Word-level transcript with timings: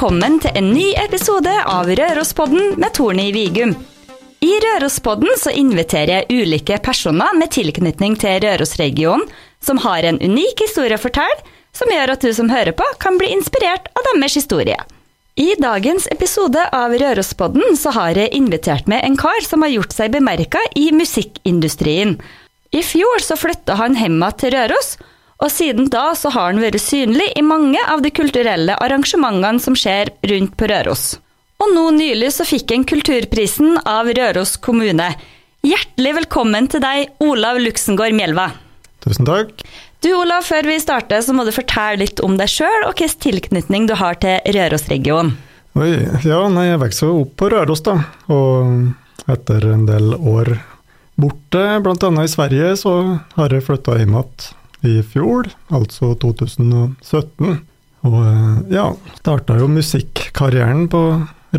Velkommen 0.00 0.38
til 0.40 0.54
en 0.56 0.70
ny 0.72 0.94
episode 0.96 1.52
av 1.68 1.90
Rørospodden 1.92 2.78
med 2.80 2.94
Torny 2.96 3.26
Vigum. 3.34 3.74
I 4.40 4.52
Rørospodden 4.64 5.34
så 5.36 5.52
inviterer 5.52 6.22
jeg 6.22 6.38
ulike 6.40 6.78
personer 6.80 7.36
med 7.36 7.52
tilknytning 7.52 8.14
til 8.22 8.38
Rørosregionen, 8.40 9.26
som 9.60 9.82
har 9.84 10.08
en 10.08 10.16
unik 10.24 10.62
historie 10.64 10.96
å 10.96 11.02
fortelle, 11.02 11.44
som 11.76 11.92
gjør 11.92 12.14
at 12.14 12.24
du 12.24 12.30
som 12.32 12.48
hører 12.48 12.72
på, 12.80 12.86
kan 12.96 13.20
bli 13.20 13.28
inspirert 13.34 13.92
av 13.92 14.08
deres 14.08 14.38
historie. 14.40 14.78
I 15.36 15.50
dagens 15.60 16.08
episode 16.16 16.64
av 16.80 16.96
Rørospodden 16.96 17.76
så 17.76 17.92
har 17.92 18.16
jeg 18.16 18.32
invitert 18.40 18.88
med 18.88 19.04
en 19.04 19.20
kar 19.20 19.44
som 19.44 19.68
har 19.68 19.74
gjort 19.74 19.92
seg 19.92 20.16
bemerka 20.16 20.64
i 20.80 20.94
musikkindustrien. 20.96 22.16
I 22.72 22.80
fjor 22.80 23.20
så 23.20 23.36
flytta 23.36 23.76
han 23.76 24.00
hjem 24.00 24.24
til 24.40 24.56
Røros, 24.56 24.94
og 25.40 25.48
siden 25.52 25.88
da 25.92 26.10
så 26.16 26.30
har 26.34 26.52
han 26.52 26.60
vært 26.60 26.80
synlig 26.82 27.30
i 27.36 27.42
mange 27.44 27.80
av 27.88 28.02
de 28.04 28.12
kulturelle 28.12 28.76
arrangementene 28.76 29.62
som 29.62 29.76
skjer 29.78 30.12
rundt 30.28 30.56
på 30.60 30.68
Røros. 30.68 31.14
Og 31.60 31.72
nå 31.74 31.86
nylig 31.96 32.30
så 32.32 32.46
fikk 32.48 32.72
han 32.72 32.86
Kulturprisen 32.88 33.78
av 33.88 34.08
Røros 34.16 34.56
kommune. 34.60 35.10
Hjertelig 35.64 36.14
velkommen 36.22 36.68
til 36.72 36.80
deg, 36.84 37.10
Olav 37.24 37.60
Luxengård 37.60 38.16
Mjelva. 38.16 38.50
Tusen 39.04 39.28
takk. 39.28 39.64
Du 40.00 40.08
Olav, 40.16 40.46
før 40.48 40.64
vi 40.68 40.78
starter 40.80 41.20
så 41.24 41.34
må 41.36 41.44
du 41.44 41.52
fortelle 41.52 42.00
litt 42.00 42.20
om 42.24 42.38
deg 42.40 42.48
sjøl 42.48 42.86
og 42.86 42.94
hvilken 42.96 43.20
tilknytning 43.24 43.88
du 43.88 43.96
har 44.00 44.16
til 44.20 44.40
Rørosregionen. 44.56 45.36
Oi, 45.78 45.92
ja, 46.26 46.40
nei, 46.50 46.66
jeg 46.66 46.80
vokste 46.82 47.08
opp 47.14 47.36
på 47.38 47.48
Røros, 47.52 47.84
da. 47.86 48.00
Og 48.32 49.28
etter 49.30 49.68
en 49.70 49.84
del 49.88 50.16
år 50.16 50.56
borte, 51.20 51.66
bl.a. 51.84 52.10
i 52.24 52.32
Sverige, 52.32 52.72
så 52.80 52.96
har 53.36 53.54
jeg 53.54 53.68
flytta 53.68 54.00
hjem 54.00 54.16
igjen 54.16 54.48
i 54.86 55.00
fjor, 55.06 55.50
altså 55.74 56.14
2017. 56.22 57.58
Og 58.08 58.16
eh, 58.24 58.56
ja, 58.76 58.86
starta 59.20 59.58
jo 59.60 59.68
musikkarrieren 59.68 60.86
på 60.92 61.02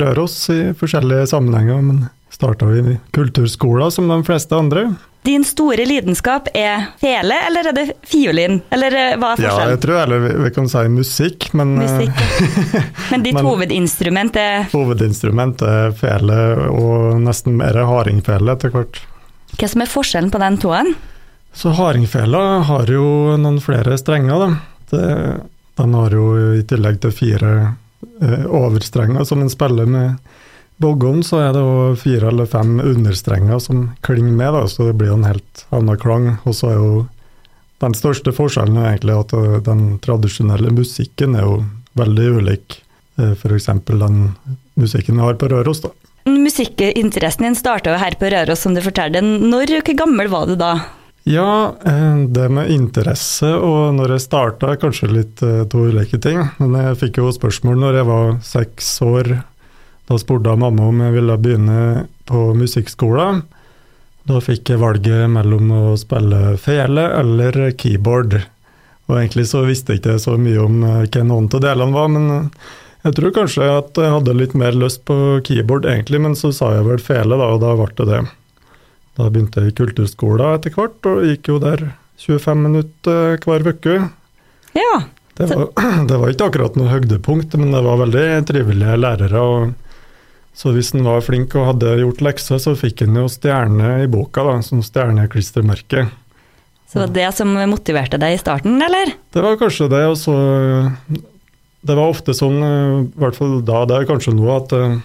Røros 0.01 0.37
i 0.53 0.61
forskjellige 0.79 1.27
sammenhenger, 1.33 1.81
men 1.85 2.05
starta 2.31 2.69
i 2.79 2.97
kulturskolen 3.13 3.91
som 3.91 4.07
de 4.09 4.21
fleste 4.25 4.55
andre. 4.57 4.87
Din 5.21 5.43
store 5.45 5.83
lidenskap 5.85 6.47
er 6.57 6.87
fele, 6.97 7.35
eller 7.45 7.67
er 7.69 7.75
det 7.77 7.83
fiolin? 8.09 8.55
Eller 8.73 8.95
eh, 8.97 9.11
hva 9.21 9.35
er 9.35 9.43
forskjellen? 9.43 9.67
Ja, 9.67 9.75
jeg 9.75 9.81
tror 9.83 9.99
eller 10.01 10.23
vi, 10.23 10.31
vi 10.47 10.51
kan 10.55 10.71
si 10.71 10.81
musikk, 10.89 11.51
men 11.59 11.75
eh, 11.77 11.91
Musikk. 11.91 12.23
Men 13.11 13.25
ditt 13.27 13.37
Men- 13.37 13.45
hovedinstrument 13.45 14.39
er 14.41 14.65
hovedinstrument 14.71 15.61
er 15.67 15.93
fele, 15.99 16.39
og 16.71 17.21
nesten 17.21 17.59
mer 17.59 17.77
hardingfele 17.85 18.55
etter 18.57 18.73
hvert. 18.73 19.03
Hva 19.59 19.67
som 19.69 19.83
er 19.83 19.91
forskjellen 19.91 20.31
på 20.33 20.39
den 20.41 20.57
toen? 20.63 20.93
Så 21.53 21.73
hardingfela 21.75 22.41
har 22.67 22.91
jo 22.91 23.37
noen 23.37 23.59
flere 23.63 23.97
strenger, 23.99 24.39
da. 24.39 24.49
Det, 24.91 25.07
den 25.79 25.95
har 25.95 26.15
jo 26.15 26.27
i 26.57 26.63
tillegg 26.67 27.01
til 27.03 27.13
fire 27.15 27.51
eh, 28.21 28.45
overstrenger 28.47 29.27
som 29.27 29.43
en 29.43 29.51
spiller 29.51 29.89
med 29.89 30.15
boggon, 30.81 31.21
så 31.23 31.41
er 31.45 31.55
det 31.55 31.61
jo 31.61 31.95
fire 31.99 32.31
eller 32.31 32.47
fem 32.49 32.79
understrenger 32.79 33.59
som 33.61 33.89
klinger 34.05 34.33
med, 34.33 34.53
da, 34.55 34.63
så 34.67 34.89
det 34.89 34.97
blir 34.99 35.11
jo 35.11 35.19
en 35.19 35.27
helt 35.29 35.65
annen 35.69 35.99
klang. 36.01 36.29
Og 36.47 36.55
så 36.57 36.71
er 36.71 36.79
jo 36.79 36.93
den 37.83 37.97
største 37.97 38.33
forskjellen 38.35 38.79
er 38.79 38.93
egentlig 38.93 39.17
at 39.19 39.35
eh, 39.37 39.59
den 39.67 39.83
tradisjonelle 40.03 40.73
musikken 40.75 41.37
er 41.37 41.47
jo 41.47 41.59
veldig 41.99 42.29
ulik 42.39 42.79
eh, 43.19 43.35
f.eks. 43.35 43.69
den 43.89 44.23
musikken 44.79 45.19
vi 45.19 45.27
har 45.27 45.37
på 45.41 45.51
Røros. 45.51 45.83
da. 45.83 45.91
Musikkinteressen 46.29 47.47
din 47.47 47.57
starta 47.57 47.97
her 47.97 48.15
på 48.19 48.29
Røros, 48.29 48.61
som 48.61 48.75
du 48.77 48.81
fortalte. 48.85 49.21
Når, 49.21 49.77
hvor 49.81 49.97
gammel 50.03 50.29
var 50.31 50.49
du 50.49 50.55
da? 50.59 50.75
Ja, 51.23 51.75
eh, 51.85 52.17
det 52.17 52.49
med 52.49 52.71
interesse 52.73 53.51
og 53.53 53.93
når 53.93 54.15
jeg 54.15 54.25
starta, 54.25 54.73
kanskje 54.81 55.11
litt 55.11 55.41
eh, 55.45 55.63
to 55.69 55.85
ulike 55.91 56.17
ting. 56.21 56.41
Men 56.57 56.73
jeg 56.79 56.97
fikk 57.03 57.21
jo 57.21 57.33
spørsmål 57.35 57.77
når 57.77 57.99
jeg 57.99 58.09
var 58.09 58.31
seks 58.45 58.91
år. 59.05 59.33
Da 60.09 60.17
spurte 60.17 60.57
mamma 60.57 60.89
om 60.89 61.03
jeg 61.05 61.15
ville 61.19 61.37
begynne 61.37 62.07
på 62.25 62.47
musikkskolen. 62.57 63.43
Da 64.25 64.41
fikk 64.41 64.73
jeg 64.73 64.81
valget 64.81 65.29
mellom 65.29 65.69
å 65.73 65.83
spille 65.97 66.57
fele 66.61 67.05
eller 67.19 67.69
keyboard. 67.77 68.39
Og 69.09 69.17
egentlig 69.19 69.47
så 69.51 69.63
visste 69.67 69.93
jeg 69.93 70.01
ikke 70.01 70.17
så 70.21 70.37
mye 70.41 70.61
om 70.61 70.81
hvem 70.81 71.05
hva 71.05 71.23
noen 71.27 71.49
av 71.51 71.63
delene 71.63 71.95
var, 71.95 72.11
men 72.17 72.29
eh, 72.35 72.67
jeg 73.05 73.17
tror 73.17 73.33
kanskje 73.33 73.69
at 73.77 73.97
jeg 73.97 74.13
hadde 74.13 74.37
litt 74.37 74.53
mer 74.57 74.77
lyst 74.77 75.05
på 75.09 75.15
keyboard 75.45 75.85
egentlig, 75.89 76.21
men 76.21 76.37
så 76.37 76.53
sa 76.53 76.75
jeg 76.75 76.85
vel 76.85 77.01
fele, 77.01 77.37
da, 77.37 77.53
og 77.53 77.61
da 77.61 77.73
ble 77.77 77.93
det 77.97 78.09
det. 78.09 78.21
Da 79.19 79.27
begynte 79.27 79.63
jeg 79.63 79.73
i 79.73 79.77
kulturskolen 79.81 80.55
etter 80.55 80.73
hvert, 80.75 80.99
og 81.09 81.25
gikk 81.27 81.51
jo 81.51 81.59
der 81.61 81.89
25 82.21 82.61
minutter 82.63 83.41
hver 83.43 83.67
uke. 83.67 83.97
Ja. 84.77 84.93
Det 85.35 85.49
var, 85.49 85.69
det 86.09 86.19
var 86.21 86.31
ikke 86.31 86.49
akkurat 86.51 86.77
noe 86.79 86.91
høydepunkt, 86.91 87.55
men 87.59 87.73
det 87.75 87.83
var 87.85 88.01
veldig 88.03 88.25
trivelige 88.49 88.99
lærere. 89.01 89.43
Så 90.53 90.73
hvis 90.75 90.91
en 90.95 91.07
var 91.07 91.23
flink 91.23 91.55
og 91.55 91.69
hadde 91.73 91.97
gjort 92.01 92.23
lekser, 92.23 92.59
så 92.61 92.75
fikk 92.77 93.05
en 93.05 93.21
jo 93.21 93.27
stjerne 93.31 94.01
i 94.03 94.09
boka, 94.11 94.43
da, 94.47 94.57
som 94.65 94.83
stjerneklistremerke. 94.83 96.09
Så 96.91 96.99
det 96.99 97.05
var 97.05 97.13
det 97.15 97.27
som 97.37 97.53
motiverte 97.71 98.19
deg 98.19 98.35
i 98.35 98.39
starten, 98.41 98.75
eller? 98.83 99.13
Det 99.31 99.43
var 99.43 99.59
kanskje 99.59 99.87
det, 99.93 100.03
og 100.11 100.17
så 100.19 100.35
Det 101.81 101.95
var 101.97 102.11
ofte 102.11 102.35
sånn, 102.37 102.59
eh, 102.61 102.97
i 103.07 103.21
hvert 103.23 103.33
fall 103.33 103.55
da, 103.65 103.79
det 103.89 103.95
er 103.95 104.03
kanskje 104.05 104.35
nå, 104.37 104.43
at, 104.53 104.73
eh, 104.75 104.99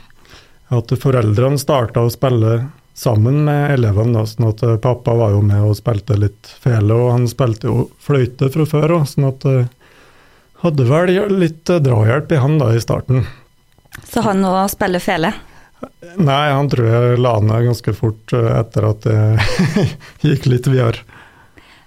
at 0.76 0.90
foreldrene 1.00 1.56
starta 1.56 2.02
å 2.04 2.10
spille 2.12 2.66
sammen 2.96 3.42
med 3.44 3.74
elevene. 3.76 4.18
da, 4.18 4.26
sånn 4.28 4.48
at 4.50 4.62
eh, 4.64 4.76
Pappa 4.82 5.14
var 5.18 5.34
jo 5.36 5.42
med 5.44 5.64
og 5.68 5.76
spilte 5.78 6.16
litt 6.20 6.52
fele, 6.62 6.94
og 6.94 7.12
han 7.14 7.26
spilte 7.30 7.68
jo 7.70 7.88
fløyte 8.02 8.48
fra 8.52 8.68
før 8.68 8.98
òg, 9.00 9.08
sånn 9.10 9.28
at 9.30 9.44
jeg 9.48 9.66
hadde 10.64 10.86
vel 10.88 11.16
litt 11.36 11.70
eh, 11.72 11.82
drahjelp 11.84 12.32
i 12.32 12.40
han 12.42 12.56
da 12.62 12.72
i 12.74 12.80
starten. 12.82 13.26
Så 14.06 14.24
han 14.24 14.44
òg 14.44 14.64
spiller 14.72 15.02
fele. 15.02 15.32
Nei, 16.16 16.46
han 16.50 16.68
tror 16.72 16.88
jeg 16.88 17.18
la 17.20 17.34
ned 17.44 17.68
ganske 17.68 17.92
fort 17.96 18.32
eh, 18.36 18.48
etter 18.60 18.88
at 18.88 19.04
det 19.04 19.20
gikk 20.26 20.48
litt 20.48 20.70
videre. 20.70 21.04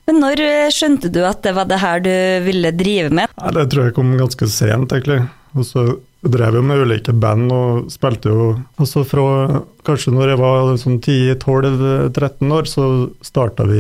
Men 0.09 0.21
når 0.23 0.41
eh, 0.41 0.67
skjønte 0.73 1.11
du 1.13 1.21
at 1.25 1.43
det 1.45 1.53
var 1.57 1.67
det 1.69 1.81
her 1.81 2.01
du 2.05 2.13
ville 2.45 2.71
drive 2.73 3.11
med? 3.13 3.33
Nei, 3.41 3.51
Det 3.57 3.65
tror 3.73 3.89
jeg 3.89 3.97
kom 3.97 4.15
ganske 4.17 4.47
sent, 4.49 4.93
egentlig. 4.93 5.23
Og 5.57 5.65
så 5.65 5.83
drev 6.21 6.57
jo 6.59 6.63
med 6.65 6.83
ulike 6.83 7.13
band 7.15 7.51
og 7.55 7.91
spilte 7.93 8.31
jo 8.31 8.47
Altså 8.81 9.05
fra 9.07 9.61
Kanskje 9.87 10.13
når 10.13 10.33
jeg 10.33 10.39
var 10.41 10.73
sånn 10.81 10.99
10-12-13 10.99 12.51
år, 12.53 12.67
så 12.69 12.83
starta 13.25 13.65
vi 13.65 13.79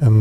en 0.00 0.20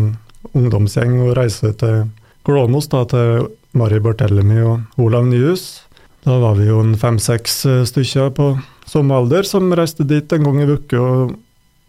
ungdomsgjeng 0.58 1.20
og 1.22 1.36
reiste 1.38 1.72
til 1.80 2.10
Glåmos, 2.48 2.90
da, 2.92 3.06
til 3.08 3.46
Mari 3.78 4.02
Barthelemy 4.04 4.58
og 4.66 5.00
Olav 5.00 5.30
Nyhus. 5.30 5.86
Da 6.26 6.40
var 6.42 6.58
vi 6.58 6.68
jo 6.68 6.82
en 6.84 6.98
fem-seks 7.00 7.62
stykker 7.88 8.34
på 8.36 8.50
samme 8.90 9.22
alder 9.22 9.48
som 9.48 9.72
reiste 9.78 10.04
dit 10.10 10.34
en 10.36 10.50
gang 10.50 10.60
i 10.66 10.68
uka, 10.74 11.00
og 11.00 11.38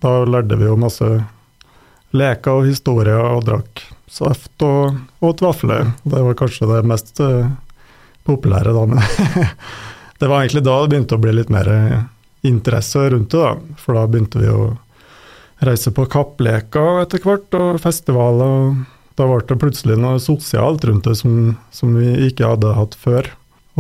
da 0.05 0.15
lærte 0.29 0.61
vi 0.61 0.69
jo 0.69 0.79
masse 0.79 1.09
leker 2.13 2.61
og 2.61 2.69
historier 2.69 3.19
og 3.33 3.43
drakk 3.49 3.83
saft 4.13 4.65
og 4.67 5.25
åt 5.25 5.43
vafler. 5.43 5.93
Det 6.05 6.21
var 6.21 6.39
kanskje 6.39 6.69
det 6.69 6.83
mest 6.89 7.21
eh, 7.25 7.49
populære 8.29 8.75
da. 8.77 8.87
Men 8.89 9.03
det 10.21 10.31
var 10.31 10.41
egentlig 10.41 10.65
da 10.67 10.79
det 10.83 10.93
begynte 10.93 11.19
å 11.19 11.23
bli 11.23 11.37
litt 11.37 11.53
mer 11.53 11.71
interesse 12.43 13.11
rundt 13.11 13.31
det, 13.31 13.39
da. 13.39 13.77
For 13.79 13.99
da 13.99 14.07
begynte 14.11 14.43
vi 14.43 14.51
å 14.51 14.73
reise 15.63 15.93
på 15.95 16.09
kappleker 16.11 17.05
etter 17.05 17.23
hvert, 17.23 17.55
og 17.55 17.81
festivaler. 17.83 18.59
og 18.59 19.17
Da 19.19 19.29
ble 19.29 19.41
det 19.47 19.61
plutselig 19.61 19.99
noe 20.01 20.21
sosialt 20.23 20.85
rundt 20.89 21.07
det 21.07 21.17
som, 21.21 21.55
som 21.75 21.95
vi 21.99 22.29
ikke 22.29 22.55
hadde 22.55 22.75
hatt 22.77 22.99
før. 22.99 23.31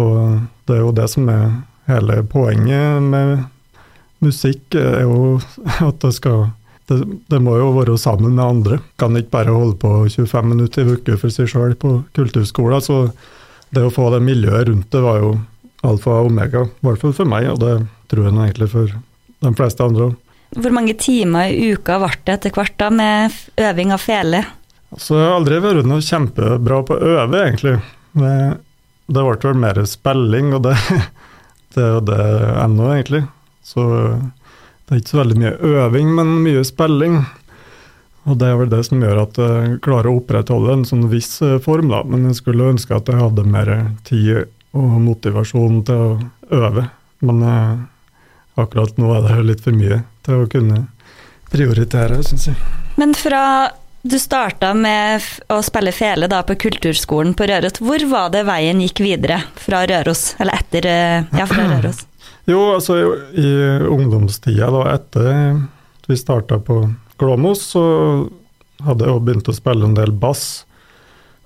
Og 0.00 0.42
det 0.69 0.78
er 0.78 0.84
jo 0.84 0.97
det 0.97 1.09
som 1.12 1.28
er 1.33 1.47
hele 1.91 2.22
poenget 2.30 3.03
med 3.03 3.45
musikk, 4.22 4.62
er 4.78 5.03
jo 5.03 5.38
at 5.88 6.03
det 6.04 6.15
skal 6.18 6.50
det, 6.91 6.98
det 7.30 7.38
må 7.42 7.54
jo 7.60 7.71
være 7.77 7.95
sammen 8.00 8.34
med 8.36 8.45
andre. 8.45 8.78
Kan 9.00 9.16
ikke 9.18 9.36
bare 9.38 9.54
holde 9.54 9.78
på 9.80 9.92
25 10.10 10.48
minutter 10.50 10.86
i 10.86 10.97
uka 10.97 11.16
for 11.18 11.34
seg 11.34 11.50
sjøl 11.50 11.77
på 11.78 12.00
kulturskolen. 12.16 12.83
Så 12.83 12.97
det 13.72 13.86
å 13.86 13.92
få 13.92 14.10
det 14.13 14.21
miljøet 14.24 14.69
rundt 14.69 14.91
det 14.92 15.03
var 15.04 15.21
jo 15.22 15.33
alfa 15.83 16.19
og 16.21 16.30
omega, 16.30 16.66
i 16.69 16.86
hvert 16.86 17.01
fall 17.03 17.15
for 17.16 17.28
meg, 17.28 17.48
og 17.51 17.60
det 17.63 17.72
tror 18.13 18.28
jeg 18.28 18.36
egentlig 18.36 18.69
for 18.71 18.92
de 19.42 19.54
fleste 19.59 19.84
andre 19.84 20.10
òg. 20.10 20.19
Hvor 20.53 20.74
mange 20.77 20.95
timer 21.01 21.48
i 21.48 21.72
uka 21.72 21.97
ble 22.03 22.13
det 22.27 22.34
etter 22.36 22.53
hvert 22.54 22.77
da 22.80 22.91
med 22.92 23.33
øving 23.57 23.95
av 23.95 24.03
fele? 24.04 24.42
Altså, 24.92 25.16
jeg 25.16 25.24
har 25.30 25.39
aldri 25.39 25.60
vært 25.65 25.89
noe 25.89 26.04
kjempebra 26.04 26.83
på 26.84 26.98
å 26.98 27.13
øve, 27.15 27.41
egentlig. 27.41 27.78
Det, 28.13 28.34
det 29.09 29.24
ble 29.24 29.39
vel 29.47 29.63
mer 29.63 29.80
spilling, 29.89 30.53
og 30.59 30.66
det, 30.69 30.77
det 31.72 31.86
er 31.86 31.95
jo 31.97 32.03
det 32.13 32.27
ennå, 32.66 32.91
egentlig. 32.92 33.22
Så 33.65 33.86
det 33.89 34.92
er 34.92 35.01
ikke 35.01 35.15
så 35.15 35.22
veldig 35.22 35.39
mye 35.41 35.54
øving, 35.72 36.13
men 36.19 36.34
mye 36.45 36.66
spilling. 36.69 37.22
Og 38.30 38.39
det 38.39 38.48
er 38.48 38.59
vel 38.60 38.71
det 38.71 38.83
som 38.86 39.03
gjør 39.03 39.24
at 39.24 39.39
jeg 39.41 39.78
klarer 39.83 40.10
å 40.10 40.19
opprettholde 40.21 40.77
en 40.77 40.84
sånn 40.86 41.09
viss 41.10 41.34
eh, 41.42 41.59
form, 41.63 41.91
da. 41.91 42.03
Men 42.07 42.28
jeg 42.30 42.39
skulle 42.39 42.71
ønske 42.71 42.95
at 42.95 43.10
jeg 43.10 43.19
hadde 43.19 43.47
mer 43.51 43.72
tid 44.07 44.45
og 44.78 44.95
motivasjon 45.03 45.83
til 45.89 46.04
å 46.04 46.60
øve. 46.63 46.86
Men 47.27 47.42
eh, 47.48 47.72
akkurat 48.63 48.98
nå 49.01 49.10
er 49.16 49.27
det 49.27 49.47
litt 49.48 49.65
for 49.65 49.74
mye 49.74 50.03
til 50.27 50.45
å 50.45 50.51
kunne 50.51 50.84
prioritere, 51.53 52.22
syns 52.27 52.53
jeg. 52.53 52.66
Men 53.01 53.16
fra 53.19 53.45
Du 54.03 54.16
starta 54.19 54.72
med 54.74 55.22
å 55.54 55.60
spille 55.63 55.92
fele 55.95 56.27
da 56.27 56.41
på 56.42 56.57
kulturskolen 56.59 57.36
på 57.39 57.47
Røros. 57.47 57.77
Hvor 57.78 58.03
var 58.10 58.33
det 58.34 58.41
veien 58.48 58.80
gikk 58.83 58.98
videre 59.04 59.36
fra 59.54 59.84
Røros, 59.86 60.33
eller 60.42 60.59
etter 60.59 60.89
ja, 60.91 61.47
fra 61.47 61.69
Røros? 61.71 62.01
Jo, 62.51 62.59
altså 62.74 62.97
i 63.39 63.53
ungdomstida 63.86 64.66
da, 64.74 64.80
etter 64.97 65.60
vi 66.10 66.16
starta 66.19 66.59
på 66.59 66.80
Glåmos, 67.22 67.63
så 67.74 67.83
hadde 68.83 69.07
jeg 69.07 69.15
jo 69.15 69.22
begynt 69.22 69.51
å 69.51 69.54
spille 69.54 69.86
en 69.86 69.95
del 69.95 70.10
bass. 70.10 70.65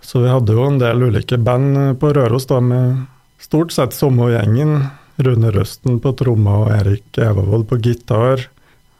Så 0.00 0.22
vi 0.22 0.30
hadde 0.32 0.54
jo 0.56 0.64
en 0.64 0.78
del 0.80 1.02
ulike 1.04 1.36
band 1.36 1.98
på 2.00 2.12
Røros 2.16 2.48
da, 2.48 2.62
med 2.64 3.04
stort 3.42 3.74
sett 3.74 3.96
samme 3.96 4.30
gjengen. 4.32 4.86
Rune 5.16 5.50
Røsten 5.52 6.00
på 6.00 6.12
tromma 6.16 6.58
og 6.64 6.72
Erik 6.76 7.20
Evavold 7.20 7.68
på 7.70 7.80
gitar. 7.84 8.46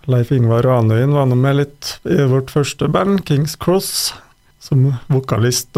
Leif 0.06 0.30
Ingvar 0.32 0.64
Ranøyen 0.64 1.16
var 1.16 1.26
nå 1.28 1.36
med 1.38 1.58
litt 1.60 1.96
i 2.08 2.22
vårt 2.30 2.52
første 2.52 2.88
band, 2.92 3.24
Kings 3.28 3.56
Cross, 3.60 4.14
som 4.62 4.86
vokalist. 5.12 5.76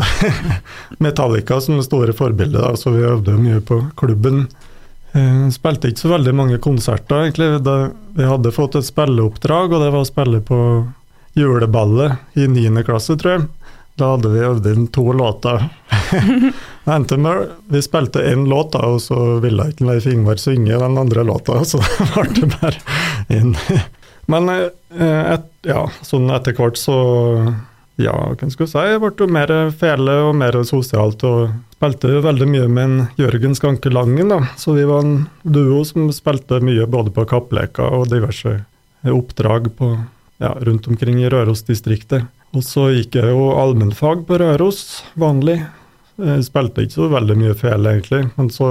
Metallica 1.04 1.60
som 1.64 1.78
det 1.78 1.86
store 1.88 2.14
forbildet, 2.16 2.60
da, 2.60 2.74
så 2.76 2.92
vi 2.94 3.06
øvde 3.08 3.38
mye 3.40 3.62
på 3.64 3.80
klubben. 3.98 4.46
Uh, 5.18 5.48
spilte 5.50 5.90
ikke 5.90 6.04
så 6.04 6.12
veldig 6.14 6.34
mange 6.36 6.60
konserter, 6.62 7.26
egentlig. 7.26 7.50
Da 7.66 7.90
vi 8.14 8.26
hadde 8.28 8.54
fått 8.54 8.78
et 8.78 8.86
spilleoppdrag, 8.86 9.74
og 9.74 9.82
det 9.82 9.90
var 9.90 10.04
å 10.04 10.08
spille 10.08 10.42
på 10.44 10.60
juleballet 11.38 12.38
i 12.38 12.46
9. 12.50 12.82
klasse, 12.86 13.18
tror 13.18 13.34
jeg. 13.34 13.46
Da 13.98 14.12
hadde 14.12 14.30
vi 14.30 14.44
øvd 14.46 14.66
inn 14.70 14.86
to 14.94 15.04
låter. 15.16 15.64
vi 17.74 17.82
spilte 17.82 18.22
én 18.30 18.46
låt, 18.48 18.72
da, 18.76 18.84
og 18.94 19.02
så 19.02 19.38
ville 19.42 19.70
ikke 19.72 19.88
Leif 19.88 20.06
Ingvar 20.06 20.38
synge 20.38 20.78
den 20.78 20.98
andre 21.00 21.24
låta, 21.26 21.64
så 21.68 21.82
det 21.82 22.10
ble 22.14 22.50
bare 22.54 22.78
inn. 23.34 23.56
Men 24.30 24.52
uh, 24.52 25.34
et, 25.34 25.50
ja, 25.66 25.88
sånn 26.06 26.30
etter 26.30 26.54
hvert 26.54 26.78
så 26.78 26.98
ja, 27.98 28.14
hva 28.14 28.46
skal 28.50 28.64
jeg 28.64 28.70
si, 28.70 28.82
jeg 28.92 29.00
ble 29.02 29.26
mer 29.34 29.52
fele 29.74 30.12
og 30.28 30.36
mer 30.38 30.54
sosialt. 30.66 31.24
og 31.26 31.50
Spilte 31.78 32.20
veldig 32.22 32.46
mye 32.50 32.68
med 32.70 32.84
en 32.84 33.00
Jørgen 33.18 33.54
Skanke 33.58 33.90
Langen, 33.90 34.30
da. 34.32 34.40
så 34.58 34.74
vi 34.74 34.86
var 34.86 35.04
en 35.04 35.26
duo 35.42 35.84
som 35.86 36.08
spilte 36.14 36.60
mye 36.62 36.86
både 36.90 37.12
på 37.14 37.26
kappleker 37.30 37.86
og 37.98 38.08
diverse 38.10 38.60
oppdrag 39.06 39.70
på, 39.78 39.92
ja, 40.42 40.54
rundt 40.66 40.88
omkring 40.90 41.20
i 41.22 41.30
Røros-distriktet. 41.30 42.26
Og 42.56 42.64
så 42.64 42.88
gikk 42.94 43.18
jeg 43.18 43.34
jo 43.34 43.50
allmennfag 43.58 44.24
på 44.26 44.38
Røros, 44.40 45.04
vanlig. 45.18 45.60
Jeg 46.18 46.46
spilte 46.48 46.82
ikke 46.82 46.96
så 46.96 47.10
veldig 47.12 47.36
mye 47.38 47.54
fele, 47.58 47.92
egentlig. 47.94 48.24
Men 48.38 48.48
så, 48.50 48.70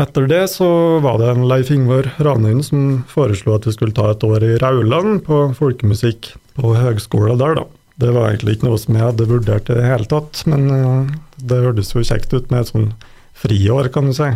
etter 0.00 0.28
det 0.30 0.44
så 0.52 0.70
var 1.04 1.18
det 1.20 1.32
en 1.32 1.44
Leif 1.50 1.72
Ingvar 1.74 2.08
Ranheim 2.24 2.62
som 2.64 3.02
foreslo 3.10 3.56
at 3.56 3.68
vi 3.68 3.74
skulle 3.76 3.96
ta 3.96 4.12
et 4.12 4.24
år 4.24 4.46
i 4.46 4.54
Rauland 4.62 5.20
på 5.26 5.50
folkemusikk 5.58 6.32
på 6.56 6.72
høgskolen 6.76 7.40
der, 7.40 7.60
da. 7.60 7.68
Det 8.00 8.10
var 8.14 8.30
egentlig 8.30 8.56
ikke 8.56 8.68
noe 8.68 8.80
som 8.80 8.96
jeg 8.96 9.04
hadde 9.04 9.28
vurdert 9.28 9.68
i 9.68 9.76
det 9.76 9.88
hele 9.88 10.08
tatt, 10.08 10.42
men 10.48 10.68
uh, 10.72 11.10
det 11.36 11.58
hørtes 11.66 11.92
jo 11.92 12.04
kjekt 12.06 12.32
ut 12.32 12.48
med 12.52 12.62
et 12.62 12.70
sånn 12.70 12.92
friår, 13.40 13.90
kan 13.92 14.08
du 14.08 14.14
si. 14.16 14.28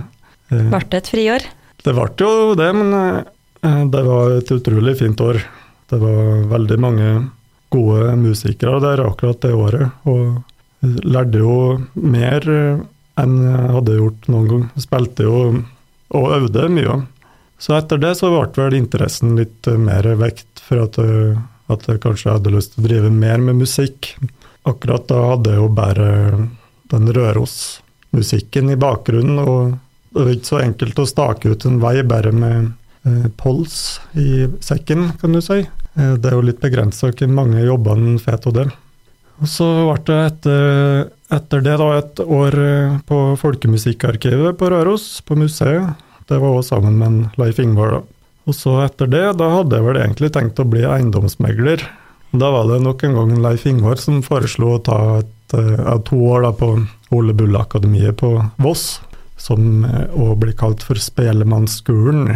Uh, 0.52 0.69
ble 0.72 0.82
det 0.93 1.00
et 1.00 1.12
friår? 1.14 1.46
Det 1.84 1.94
ble 1.96 2.08
jo 2.20 2.56
det, 2.61 2.70
men 2.76 2.93
uh, 2.93 3.84
det 3.93 4.02
var 4.05 4.34
et 4.37 4.52
utrolig 4.52 4.99
fint 5.00 5.22
år. 5.25 5.40
Det 5.88 6.00
var 6.00 6.44
veldig 6.50 6.78
mange 6.81 7.08
gode 7.72 8.12
musikere 8.20 8.82
der 8.84 9.05
akkurat 9.06 9.40
det 9.43 9.55
året, 9.56 10.05
og 10.05 10.43
lærte 10.84 11.40
jo 11.40 11.56
mer 11.96 12.44
enn 12.44 13.34
jeg 13.40 13.72
hadde 13.78 13.96
gjort 13.96 14.28
noen 14.28 14.50
gang. 14.50 14.69
Spilte 14.81 15.25
jo 15.25 15.38
og 16.14 16.37
øvde 16.37 16.69
mye. 16.70 17.00
Så 17.58 17.78
etter 17.78 18.00
det 18.02 18.12
så 18.19 18.28
ble 18.28 18.44
vel 18.58 18.76
interessen 18.76 19.32
litt 19.38 19.66
mer 19.81 20.06
vekt 20.20 20.61
for 20.61 20.84
at 20.84 20.99
at 21.72 21.87
jeg 21.88 22.02
kanskje 22.02 22.34
hadde 22.37 22.52
lyst 22.52 22.75
til 22.75 22.84
å 22.84 22.88
drive 22.88 23.11
mer 23.12 23.40
med 23.43 23.62
musikk. 23.62 24.12
Akkurat 24.69 25.06
da 25.08 25.20
hadde 25.31 25.55
jeg 25.55 25.62
jo 25.62 25.70
bare 25.72 26.08
den 26.93 27.11
Røros-musikken 27.16 28.72
i 28.72 28.78
bakgrunnen, 28.81 29.40
og 29.40 29.75
det 30.14 30.22
var 30.22 30.32
ikke 30.34 30.52
så 30.52 30.61
enkelt 30.62 31.00
å 31.00 31.08
stake 31.08 31.50
ut 31.50 31.66
en 31.69 31.81
vei 31.82 31.96
bare 32.06 32.32
med 32.34 32.70
eh, 33.08 33.26
pols 33.40 33.99
i 34.20 34.46
sekken, 34.64 35.11
kan 35.20 35.34
du 35.34 35.40
si. 35.44 35.64
Eh, 35.64 36.14
det 36.20 36.31
er 36.31 36.37
jo 36.37 36.46
litt 36.46 36.62
begrensa 36.62 37.11
hvor 37.11 37.32
mange 37.32 37.64
jobber 37.64 37.99
en 37.99 38.20
får 38.22 38.40
av 38.50 38.56
det. 38.61 38.69
Og 39.43 39.50
så 39.50 39.66
ble 39.88 39.99
det 40.06 40.19
etter, 40.28 41.05
etter, 41.34 41.62
det 41.66 41.76
da 41.81 41.90
et 41.99 42.25
år 42.25 42.58
eh, 42.62 42.96
på 43.08 43.20
Folkemusikkarkivet 43.40 44.61
på 44.61 44.70
Røros, 44.70 45.08
på 45.26 45.38
museet. 45.38 45.96
Det 46.28 46.38
var 46.40 46.55
også 46.55 46.76
sammen 46.76 47.00
med 47.00 47.40
Leif 47.40 47.58
Ingvar, 47.61 47.99
da. 47.99 48.13
Og 48.44 48.56
så 48.56 48.79
etter 48.85 49.08
det, 49.08 49.25
da 49.41 49.50
hadde 49.58 49.79
jeg 49.79 49.87
vel 49.87 50.00
egentlig 50.02 50.32
tenkt 50.35 50.61
å 50.61 50.69
bli 50.69 50.85
eiendomsmegler. 50.85 51.85
Da 52.35 52.50
var 52.50 52.69
det 52.69 52.82
nok 52.85 53.05
en 53.06 53.17
gang 53.17 53.37
Leif 53.44 53.64
Ingvar 53.70 54.00
som 54.02 54.20
foreslo 54.26 54.75
å 54.75 54.82
ta 54.85 54.99
et, 55.23 55.55
et 55.55 56.06
to 56.08 56.19
år 56.29 56.49
da, 56.49 56.52
på 56.56 56.75
Ole 57.14 57.35
Bull-akademiet 57.37 58.19
på 58.20 58.35
Voss, 58.61 58.99
som 59.41 59.85
òg 59.87 60.35
uh, 60.35 60.38
blir 60.41 60.56
kalt 60.58 60.85
for 60.85 60.99
Spelemannsskolen. 61.00 62.35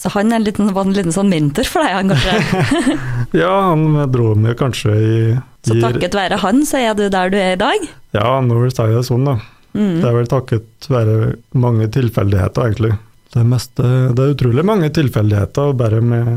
Så 0.00 0.12
han 0.14 0.32
en 0.32 0.44
liten, 0.44 0.70
var 0.72 0.86
en 0.86 0.96
liten 0.96 1.12
sånn 1.12 1.32
mentor 1.32 1.66
for 1.68 1.84
deg, 1.84 1.96
han 1.98 2.12
kanskje? 2.14 2.94
ja, 3.42 3.52
han 3.68 3.98
dro 4.12 4.32
meg 4.38 4.56
kanskje 4.60 4.94
i, 4.96 5.16
i 5.34 5.68
Så 5.68 5.76
takket 5.82 6.16
være 6.16 6.38
han, 6.40 6.62
så 6.68 6.80
er 6.80 6.94
du 6.96 7.08
der 7.12 7.32
du 7.32 7.36
er 7.40 7.56
i 7.56 7.60
dag? 7.60 7.84
Ja, 8.16 8.38
nå 8.44 8.62
vil 8.62 8.70
jeg 8.70 8.78
si 8.78 8.88
det 8.94 9.04
sånn, 9.08 9.28
da. 9.28 9.36
Mm. 9.76 10.00
Det 10.00 10.08
er 10.08 10.16
vel 10.16 10.30
takket 10.30 10.88
være 10.90 11.18
mange 11.52 11.88
tilfeldigheter, 11.92 12.70
egentlig. 12.70 12.94
Det, 13.30 13.44
meste, 13.46 13.84
det 14.16 14.24
er 14.24 14.32
utrolig 14.34 14.64
mange 14.66 14.90
tilfeldigheter, 14.94 15.74
bare 15.78 16.00
med 16.02 16.30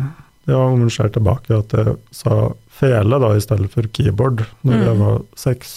ja, 0.45 0.59
om 0.59 0.83
en 0.83 0.91
ser 0.91 1.09
tilbake 1.13 1.55
at 1.55 1.73
jeg 1.73 1.95
sa 2.13 2.51
fele 2.73 3.19
da, 3.21 3.31
i 3.33 3.41
stedet 3.43 3.69
for 3.71 3.87
keyboard 3.95 4.43
når 4.61 4.75
mm. 4.75 4.83
jeg 4.83 4.99
var 4.99 5.17
seks. 5.39 5.73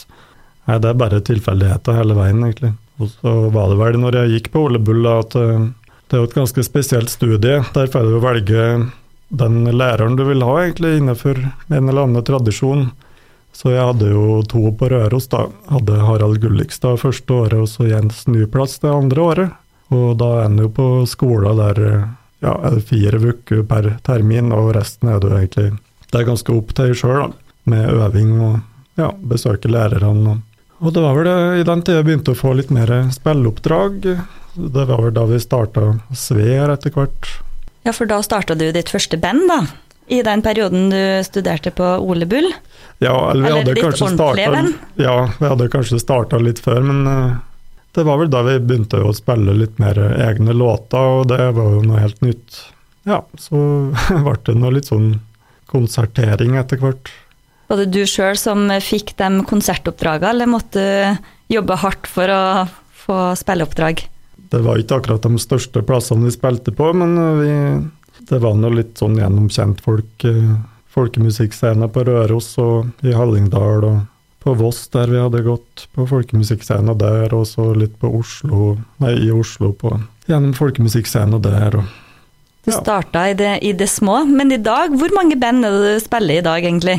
Nei, 0.67 0.79
det 0.83 0.91
er 0.91 1.01
bare 1.01 1.23
tilfeldigheter 1.25 2.01
hele 2.01 2.17
veien, 2.19 2.43
egentlig. 2.43 2.75
Og 2.99 3.11
så 3.13 3.35
var 3.55 3.71
det 3.71 3.81
vel 3.81 3.99
når 4.03 4.21
jeg 4.21 4.33
gikk 4.35 4.53
på 4.55 4.67
Ole 4.67 4.81
Bull 4.83 5.07
at 5.09 5.37
eh, 5.39 5.69
det 6.07 6.17
er 6.17 6.23
jo 6.23 6.29
et 6.29 6.39
ganske 6.39 6.65
spesielt 6.67 7.13
studie. 7.13 7.61
Der 7.75 7.91
får 7.91 8.07
du 8.07 8.21
velge 8.23 8.63
den 9.29 9.57
læreren 9.75 10.17
du 10.19 10.25
vil 10.29 10.45
ha, 10.47 10.55
egentlig, 10.63 10.97
innenfor 11.01 11.39
en 11.43 11.89
eller 11.89 12.07
annen 12.07 12.27
tradisjon. 12.27 12.89
Så 13.57 13.73
jeg 13.73 13.87
hadde 13.89 14.11
jo 14.13 14.41
to 14.47 14.69
på 14.77 14.91
Røros, 14.93 15.31
da. 15.33 15.47
Hadde 15.73 16.03
Harald 16.05 16.39
Gullikstad 16.43 17.01
første 17.01 17.33
året, 17.33 17.57
og 17.65 17.71
så 17.73 17.89
Jens 17.89 18.27
Nyplass 18.29 18.79
det 18.83 18.93
andre 18.93 19.25
året. 19.31 19.55
Og 19.95 20.17
da 20.19 20.31
er 20.41 20.49
en 20.49 20.59
jo 20.59 20.71
på 20.75 20.87
skolen 21.09 21.61
der 21.61 21.83
ja, 22.45 22.53
er 22.53 22.77
det 22.77 22.87
fire 22.89 23.21
uker 23.21 23.63
per 23.69 23.97
termin, 24.07 24.53
og 24.55 24.75
resten 24.77 25.11
er 25.11 25.21
det 25.23 25.31
jo 25.31 25.39
egentlig 25.39 25.69
Det 26.11 26.21
er 26.21 26.29
ganske 26.29 26.53
opp 26.55 26.75
til 26.75 26.91
deg 26.91 26.99
sjøl, 27.01 27.33
med 27.67 27.89
øving 27.91 28.37
og 28.41 28.59
ja, 29.01 29.11
besøke 29.19 29.69
lærerne. 29.69 30.41
Og 30.79 30.93
det 30.93 31.03
var 31.03 31.17
vel 31.17 31.27
det, 31.27 31.39
i 31.61 31.65
den 31.67 31.83
tida 31.83 31.99
jeg 31.99 32.07
begynte 32.07 32.35
å 32.35 32.39
få 32.39 32.53
litt 32.57 32.71
mer 32.71 32.93
spilleoppdrag. 33.13 34.07
Det 34.55 34.85
var 34.89 35.03
vel 35.03 35.17
da 35.17 35.25
vi 35.29 35.41
starta 35.43 35.89
Sver 36.15 36.73
etter 36.73 36.95
hvert. 36.95 37.33
Ja, 37.87 37.95
for 37.97 38.09
da 38.09 38.21
starta 38.25 38.55
du 38.59 38.69
ditt 38.73 38.93
første 38.93 39.19
band, 39.21 39.49
da? 39.51 39.61
I 40.07 40.21
den 40.23 40.43
perioden 40.43 40.91
du 40.93 41.03
studerte 41.27 41.73
på 41.75 41.87
Ole 41.99 42.29
Bull? 42.31 42.53
Ja, 43.03 43.33
eller 43.33 43.43
vi 43.43 43.49
eller 43.49 43.65
hadde 43.65 43.75
kanskje 43.83 44.13
starta 44.15 44.63
Ja, 45.03 45.17
vi 45.39 45.51
hadde 45.51 45.69
kanskje 45.73 45.99
starta 46.01 46.39
litt 46.41 46.63
før, 46.63 46.81
men 46.87 47.03
uh, 47.11 47.37
det 47.97 48.05
var 48.05 48.21
vel 48.21 48.33
da 48.33 48.43
vi 48.47 48.59
begynte 48.61 49.01
å 49.03 49.15
spille 49.17 49.55
litt 49.57 49.79
mer 49.83 49.99
egne 49.99 50.55
låter, 50.57 51.21
og 51.21 51.31
det 51.33 51.41
var 51.57 51.77
jo 51.77 51.85
noe 51.87 52.03
helt 52.03 52.21
nytt. 52.25 52.59
Ja, 53.09 53.23
så 53.41 53.59
ble 54.27 54.37
det 54.47 54.57
noe 54.59 54.75
litt 54.77 54.91
sånn 54.91 55.15
konsertering 55.71 56.59
etter 56.61 56.81
hvert. 56.83 57.11
Var 57.67 57.81
det 57.83 57.89
du 57.97 58.05
sjøl 58.07 58.37
som 58.39 58.69
fikk 58.85 59.17
de 59.19 59.43
konsertoppdragene, 59.49 60.35
eller 60.35 60.51
måtte 60.51 60.85
du 60.85 61.57
jobbe 61.57 61.81
hardt 61.83 62.07
for 62.11 62.31
å 62.31 62.43
få 63.07 63.19
spilleoppdrag? 63.39 64.05
Det 64.53 64.63
var 64.63 64.79
ikke 64.79 65.01
akkurat 65.01 65.27
de 65.27 65.41
største 65.43 65.83
plassene 65.87 66.29
vi 66.29 66.37
spilte 66.37 66.75
på, 66.75 66.93
men 66.95 67.17
vi, 67.41 67.51
det 68.31 68.39
var 68.45 68.55
nå 68.55 68.71
litt 68.77 68.95
sånn 69.01 69.19
gjennomkjent 69.19 69.83
folk. 69.83 70.15
Folkemusikkscene 70.23 70.75
folkemusikkscener 70.97 71.91
på 71.93 72.05
Røros 72.09 72.55
og 72.63 73.05
i 73.05 73.13
Hallingdal 73.13 73.85
og 73.85 73.97
på 74.47 74.55
Voss, 74.55 74.85
der 74.95 75.11
vi 75.11 75.19
hadde 75.19 75.43
gått 75.43 75.89
på 75.97 76.07
folkemusikkscena 76.07 76.95
der, 76.95 77.33
og 77.35 77.49
så 77.51 77.73
litt 77.75 77.97
på 77.99 78.13
Oslo, 78.15 78.77
nei, 79.03 79.17
i 79.27 79.33
Oslo 79.35 79.73
på, 79.75 79.91
gjennom 80.31 80.55
folkemusikkscena 80.55 81.41
der. 81.43 81.81
og 81.81 81.95
du 82.67 82.73
starta 82.75 83.29
i 83.31 83.35
det, 83.39 83.59
i 83.63 83.73
det, 83.79 83.87
små, 83.87 84.25
men 84.27 84.51
i 84.51 84.59
dag, 84.59 84.95
hvor 84.99 85.13
mange 85.15 85.37
band 85.39 85.67
er 85.67 85.75
det 85.75 85.91
du 85.97 86.03
spiller 86.03 86.41
i 86.41 86.43
dag, 86.43 86.65
egentlig? 86.67 86.97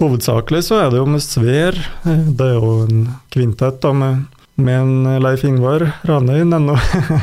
Hovedsakelig 0.00 0.64
så 0.66 0.80
er 0.82 0.88
det 0.90 0.98
jo 0.98 1.04
med 1.06 1.22
Sver. 1.22 1.78
Det 2.02 2.48
er 2.48 2.56
jo 2.56 2.72
en 2.88 3.04
kvintett 3.30 3.78
da, 3.84 3.92
med, 3.94 4.24
med 4.58 4.80
en 4.80 5.22
Leif 5.22 5.44
Ingvar 5.46 5.84
Ranøyen 6.08 6.56
ennå. 6.58 6.74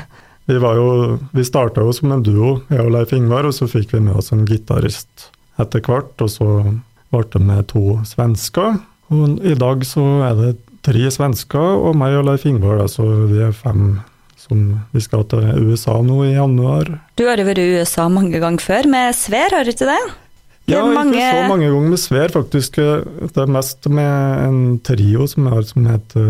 vi 0.52 0.60
var 0.64 0.80
jo, 0.80 1.18
vi 1.36 1.48
starta 1.48 1.84
jo 1.84 1.96
som 1.96 2.16
en 2.16 2.24
duo, 2.24 2.62
jeg 2.72 2.86
og 2.86 2.94
Leif 2.96 3.12
Ingvar, 3.18 3.50
og 3.50 3.58
så 3.58 3.68
fikk 3.68 3.92
vi 3.98 4.06
med 4.08 4.16
oss 4.22 4.32
en 4.36 4.48
gitarist 4.48 5.28
etter 5.60 5.84
hvert. 5.84 6.16
Og 6.24 6.32
så 6.32 6.50
ble 7.12 7.26
det 7.36 7.44
med 7.44 7.68
to 7.74 8.00
svensker. 8.08 8.80
Og 9.10 9.42
I 9.42 9.58
dag 9.58 9.84
så 9.88 10.06
er 10.28 10.38
det 10.38 10.54
tre 10.86 11.10
svensker 11.12 11.84
og 11.90 11.98
meg 12.00 12.16
og 12.20 12.28
Leif 12.30 12.46
Ingvar, 12.50 12.86
så 12.92 13.06
vi 13.30 13.42
er 13.44 13.56
fem 13.56 14.00
som 14.40 14.80
vi 14.96 15.02
skal 15.04 15.26
til 15.30 15.46
USA 15.68 15.98
nå 16.06 16.24
i 16.26 16.34
januar. 16.38 16.88
Du 17.20 17.26
har 17.28 17.42
jo 17.42 17.46
vært 17.50 17.62
i 17.62 17.70
USA 17.78 18.08
mange 18.12 18.40
ganger 18.42 18.64
før 18.64 18.90
med 18.90 19.18
Sver, 19.18 19.54
har 19.54 19.68
du 19.68 19.74
ikke 19.74 19.90
det? 19.90 20.02
Ja, 20.70 20.84
mange... 20.86 21.18
ikke 21.18 21.42
så 21.42 21.50
mange 21.50 21.68
ganger 21.68 21.92
med 21.92 22.02
Sver, 22.02 22.34
faktisk. 22.34 22.80
Det 22.80 23.44
er 23.44 23.52
mest 23.52 23.90
med 23.90 24.46
en 24.46 24.60
trio 24.86 25.28
som 25.30 25.50
har 25.52 25.66
som 25.68 25.88
heter 25.90 26.28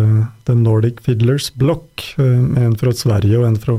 The 0.48 0.55
Nordic 0.55 1.01
Fiddlers 1.05 1.50
Block. 1.59 2.05
En 2.17 2.77
fra 2.79 2.95
Sverige 2.95 3.41
og 3.41 3.50
en 3.50 3.59
fra 3.59 3.77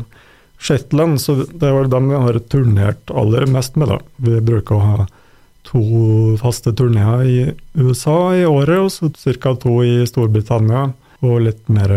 Shetland. 0.61 1.21
Så 1.23 1.41
det 1.49 1.65
er 1.65 1.79
vel 1.79 1.91
dem 1.93 2.13
vi 2.13 2.21
har 2.21 2.41
turnert 2.53 3.15
aller 3.17 3.49
mest 3.51 3.81
med, 3.81 3.93
da. 3.93 4.01
Vi 4.21 4.43
bruker 4.45 4.77
å 4.77 4.85
ha 4.85 5.09
to 5.71 6.37
faste 6.41 6.73
turneer 6.77 7.23
i 7.27 7.39
USA 7.79 8.35
i 8.37 8.45
året, 8.49 8.79
og 8.81 8.91
så 8.93 9.11
ca. 9.39 9.55
to 9.55 9.81
i 9.87 10.03
Storbritannia. 10.09 10.91
Og 11.21 11.43
litt 11.45 11.69
mer 11.69 11.93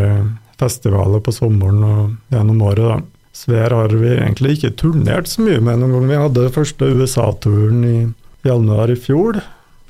festivaler 0.59 1.23
på 1.23 1.31
sommeren 1.33 1.83
og 1.87 2.33
gjennom 2.33 2.61
året, 2.67 2.85
da. 2.91 3.01
Sver 3.33 3.73
har 3.73 3.89
vi 3.97 4.11
egentlig 4.13 4.59
ikke 4.59 4.75
turnert 4.77 5.27
så 5.31 5.41
mye 5.41 5.61
med 5.63 5.81
noen 5.81 5.95
gang. 5.95 6.09
Vi 6.11 6.21
hadde 6.21 6.53
første 6.53 6.89
USA-turen 6.93 7.79
i 7.87 7.97
januar 8.45 8.93
i 8.93 8.99
fjor. 8.99 9.39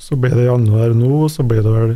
Så 0.00 0.16
ble 0.20 0.32
det 0.32 0.46
januar 0.48 0.94
nå, 0.96 1.10
og 1.26 1.32
så 1.32 1.44
ble 1.44 1.60
det 1.64 1.74
vel 1.74 1.94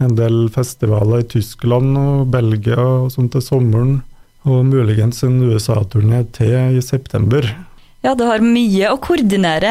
en 0.00 0.16
del 0.16 0.46
festivaler 0.52 1.22
i 1.22 1.28
Tyskland 1.36 1.96
og 2.00 2.30
Belgia 2.32 2.80
og 2.80 3.12
sånn 3.12 3.28
til 3.32 3.44
sommeren. 3.44 3.98
Og 4.48 4.64
muligens 4.68 5.24
en 5.26 5.40
USA-turné 5.44 6.22
til 6.36 6.78
i 6.78 6.82
september. 6.84 7.44
Ja, 8.04 8.12
du 8.14 8.22
har 8.28 8.42
mye 8.44 8.90
å 8.92 8.98
koordinere 9.02 9.70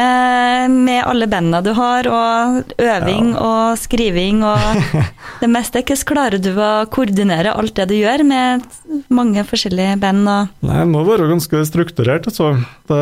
med 0.68 1.04
alle 1.06 1.28
bandene 1.30 1.62
du 1.64 1.70
har, 1.76 2.08
og 2.10 2.72
øving 2.82 3.30
ja. 3.32 3.44
og 3.46 3.78
skriving 3.80 4.42
og 4.44 4.96
det 5.42 5.48
meste. 5.48 5.80
Hvordan 5.80 6.08
klarer 6.10 6.42
du 6.42 6.50
å 6.52 6.70
koordinere 6.92 7.54
alt 7.56 7.76
det 7.78 7.86
du 7.92 7.96
gjør 7.96 8.26
med 8.26 8.66
mange 9.14 9.44
forskjellige 9.46 10.00
band? 10.02 10.26
Nei, 10.26 10.80
Det 10.82 10.88
må 10.90 11.04
være 11.06 11.30
ganske 11.30 11.62
strukturert, 11.70 12.28
altså. 12.28 12.56
Det, 12.90 12.98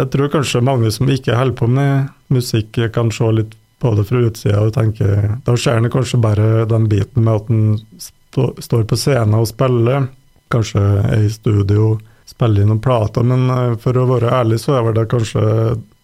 jeg 0.00 0.10
tror 0.12 0.34
kanskje 0.34 0.66
mange 0.66 0.92
som 0.92 1.08
ikke 1.08 1.38
holder 1.38 1.56
på 1.56 1.70
med 1.70 2.12
musikk, 2.34 2.82
kan 2.92 3.14
se 3.14 3.30
litt 3.32 3.54
på 3.80 3.92
det 3.96 4.06
fra 4.08 4.22
utsida 4.24 4.60
og 4.64 4.72
tenke 4.72 5.06
Da 5.44 5.54
ser 5.60 5.76
en 5.76 5.90
kanskje 5.92 6.20
bare 6.20 6.64
den 6.68 6.86
biten 6.88 7.26
med 7.26 7.42
at 7.42 7.50
en 7.52 7.74
stå, 8.00 8.50
står 8.64 8.86
på 8.88 8.96
scenen 8.98 9.36
og 9.36 9.48
spiller, 9.50 10.08
kanskje 10.52 10.84
er 11.04 11.26
i 11.26 11.32
studio 11.32 11.96
spille 12.26 12.62
inn 12.62 12.70
noen 12.72 12.82
plater, 12.82 13.24
men 13.26 13.48
eh, 13.50 13.74
for 13.80 13.96
å 13.96 14.06
være 14.10 14.34
ærlig 14.34 14.60
så 14.64 14.80
er 14.80 14.92
det 14.96 15.08
kanskje 15.12 15.46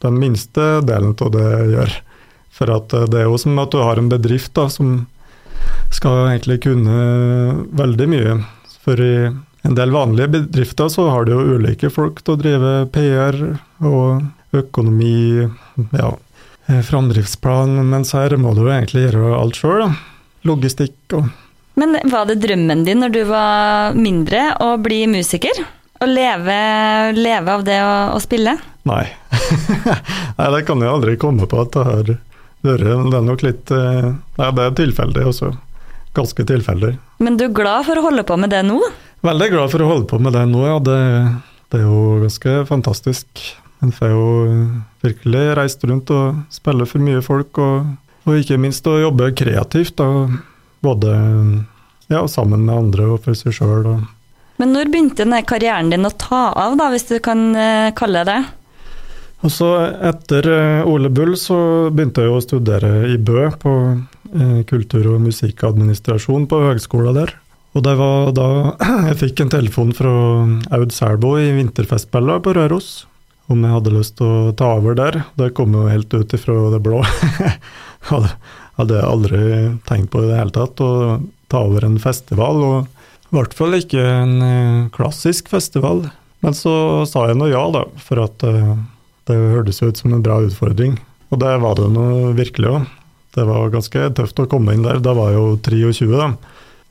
den 0.02 0.18
minste 0.22 0.80
delen 0.86 1.14
av 1.18 1.32
det 1.34 1.46
jeg 1.46 1.70
gjør. 1.76 1.96
For 2.52 2.74
at 2.76 2.96
eh, 2.96 3.08
det 3.10 3.22
er 3.22 3.30
jo 3.30 3.40
som 3.40 3.58
at 3.62 3.74
du 3.74 3.80
har 3.82 4.00
en 4.00 4.10
bedrift 4.12 4.54
da, 4.58 4.68
som 4.70 5.06
skal 5.92 6.28
egentlig 6.30 6.62
kunne 6.64 6.98
veldig 7.78 8.08
mye. 8.10 8.36
For 8.82 8.98
i 9.02 9.14
en 9.62 9.78
del 9.78 9.94
vanlige 9.94 10.32
bedrifter 10.32 10.90
så 10.90 11.08
har 11.12 11.26
du 11.26 11.34
jo 11.34 11.58
ulike 11.58 11.90
folk 11.92 12.22
til 12.22 12.34
å 12.34 12.40
drive 12.40 12.72
PR 12.94 13.38
og 13.86 14.56
økonomi, 14.56 15.48
ja, 15.96 16.10
eh, 16.68 16.82
framdriftsplan, 16.86 17.78
mens 17.90 18.14
her 18.16 18.34
må 18.40 18.54
du 18.54 18.66
jo 18.66 18.72
egentlig 18.72 19.08
gjøre 19.08 19.36
alt 19.38 19.58
sjøl. 19.58 19.86
Logistikk 20.46 21.16
og 21.18 21.30
Men 21.78 21.96
var 22.10 22.26
det 22.28 22.42
drømmen 22.42 22.82
din 22.84 23.00
når 23.00 23.12
du 23.14 23.22
var 23.30 23.94
mindre 23.96 24.50
å 24.60 24.74
bli 24.82 25.06
musiker? 25.08 25.62
Å 26.02 26.06
leve, 26.08 26.54
leve, 27.14 27.52
av 27.52 27.62
det 27.62 27.78
å, 27.78 27.90
å 28.16 28.18
spille? 28.22 28.56
Nei. 28.90 29.04
Nei, 30.38 30.48
det 30.56 30.62
kan 30.66 30.82
jeg 30.82 30.90
aldri 30.90 31.14
komme 31.20 31.46
på 31.46 31.60
at 31.62 31.70
det 31.76 31.84
har 31.86 32.00
vært. 32.00 32.28
Det 32.62 32.74
er 32.78 33.22
nok 33.26 33.42
litt 33.42 33.70
eh, 33.74 34.08
Nei, 34.38 34.48
det 34.54 34.64
er 34.64 34.74
tilfeldig 34.78 35.26
også. 35.30 35.52
Ganske 36.14 36.46
tilfeldig. 36.46 36.92
Men 37.22 37.38
du 37.38 37.46
er 37.46 37.54
glad 37.54 37.86
for 37.86 37.98
å 37.98 38.04
holde 38.08 38.24
på 38.26 38.36
med 38.38 38.50
det 38.50 38.64
nå? 38.66 38.80
Veldig 39.22 39.48
glad 39.52 39.72
for 39.72 39.84
å 39.84 39.90
holde 39.92 40.08
på 40.10 40.18
med 40.22 40.34
det 40.34 40.42
nå, 40.50 40.64
ja. 40.66 40.80
Det, 40.82 40.98
det 41.70 41.80
er 41.80 41.84
jo 41.86 42.22
ganske 42.24 42.56
fantastisk. 42.66 43.44
En 43.82 43.94
får 43.94 44.10
jo 44.10 44.26
virkelig 45.06 45.44
reist 45.58 45.86
rundt 45.86 46.10
og 46.14 46.42
spille 46.54 46.86
for 46.90 47.02
mye 47.02 47.22
folk, 47.22 47.62
og, 47.62 47.92
og 48.26 48.40
ikke 48.42 48.58
minst 48.62 48.86
å 48.90 48.98
jobbe 49.04 49.30
kreativt. 49.38 49.94
Da. 50.02 50.26
Både 50.82 51.14
ja, 52.10 52.26
sammen 52.26 52.66
med 52.66 52.74
andre 52.74 53.12
og 53.14 53.22
for 53.22 53.38
seg 53.38 53.54
sjøl. 53.54 53.88
Men 54.62 54.76
når 54.76 54.92
begynte 54.92 55.24
denne 55.24 55.42
karrieren 55.42 55.90
din 55.90 56.06
å 56.06 56.14
ta 56.14 56.52
av, 56.54 56.78
da, 56.78 56.92
hvis 56.94 57.08
du 57.08 57.16
kan 57.24 57.50
eh, 57.58 57.90
kalle 57.98 58.22
det 58.28 58.40
og 59.42 59.50
så 59.50 59.68
Etter 60.06 60.46
eh, 60.46 60.86
Ole 60.86 61.10
Bull 61.10 61.34
så 61.38 61.90
begynte 61.90 62.22
jeg 62.22 62.30
å 62.30 62.42
studere 62.44 62.92
i 63.10 63.16
Bø, 63.18 63.48
på 63.58 63.72
eh, 63.90 64.60
kultur- 64.68 65.08
og 65.16 65.24
musikkadministrasjon 65.24 66.46
på 66.50 66.60
høgskolen 66.68 67.16
der. 67.18 67.34
Og 67.74 67.82
det 67.82 67.96
var 67.98 68.30
da 68.36 68.48
jeg 69.08 69.18
fikk 69.24 69.42
en 69.42 69.54
telefon 69.56 69.90
fra 69.98 70.12
Aud 70.78 70.94
Selbo 70.94 71.34
i 71.42 71.50
vinterfestspillene 71.58 72.38
på 72.44 72.54
Røros 72.58 72.92
om 73.50 73.64
jeg 73.66 73.74
hadde 73.74 73.92
lyst 73.96 74.14
til 74.20 74.30
å 74.30 74.52
ta 74.56 74.70
over 74.78 74.94
der. 74.96 75.24
Det 75.36 75.50
kom 75.58 75.74
jo 75.74 75.88
helt 75.90 76.14
ut 76.14 76.32
ifra 76.38 76.54
det 76.72 76.78
blå. 76.84 77.02
hadde, 78.12 78.30
hadde 78.78 79.02
aldri 79.04 79.42
tenkt 79.90 80.12
på 80.14 80.22
i 80.22 80.30
det 80.30 80.38
hele 80.38 80.54
tatt 80.54 80.80
å 80.80 80.92
ta 81.50 81.64
over 81.66 81.84
en 81.84 81.98
festival. 82.00 82.62
og 82.62 83.01
i 83.32 83.36
hvert 83.38 83.54
fall 83.56 83.78
ikke 83.78 84.02
en 84.02 84.34
eh, 84.44 84.88
klassisk 84.92 85.48
festival. 85.48 86.04
Men 86.44 86.56
så 86.56 87.06
sa 87.08 87.28
jeg 87.30 87.38
nå 87.40 87.48
ja, 87.48 87.62
da, 87.72 87.86
for 88.02 88.20
at 88.26 88.44
eh, 88.44 88.74
det 89.30 89.38
hørtes 89.38 89.80
ut 89.80 89.96
som 89.96 90.12
en 90.12 90.24
bra 90.24 90.40
utfordring. 90.44 90.98
Og 91.32 91.40
det 91.40 91.52
var 91.62 91.78
det 91.78 91.88
nå 91.94 92.34
virkelig 92.36 92.74
òg. 92.74 92.90
Det 93.32 93.46
var 93.48 93.72
ganske 93.72 94.10
tøft 94.18 94.42
å 94.42 94.48
komme 94.50 94.74
inn 94.76 94.84
der. 94.84 95.00
Da 95.00 95.14
var 95.16 95.32
jeg 95.32 95.40
jo 95.40 95.54
23 95.64 96.10
da 96.12 96.34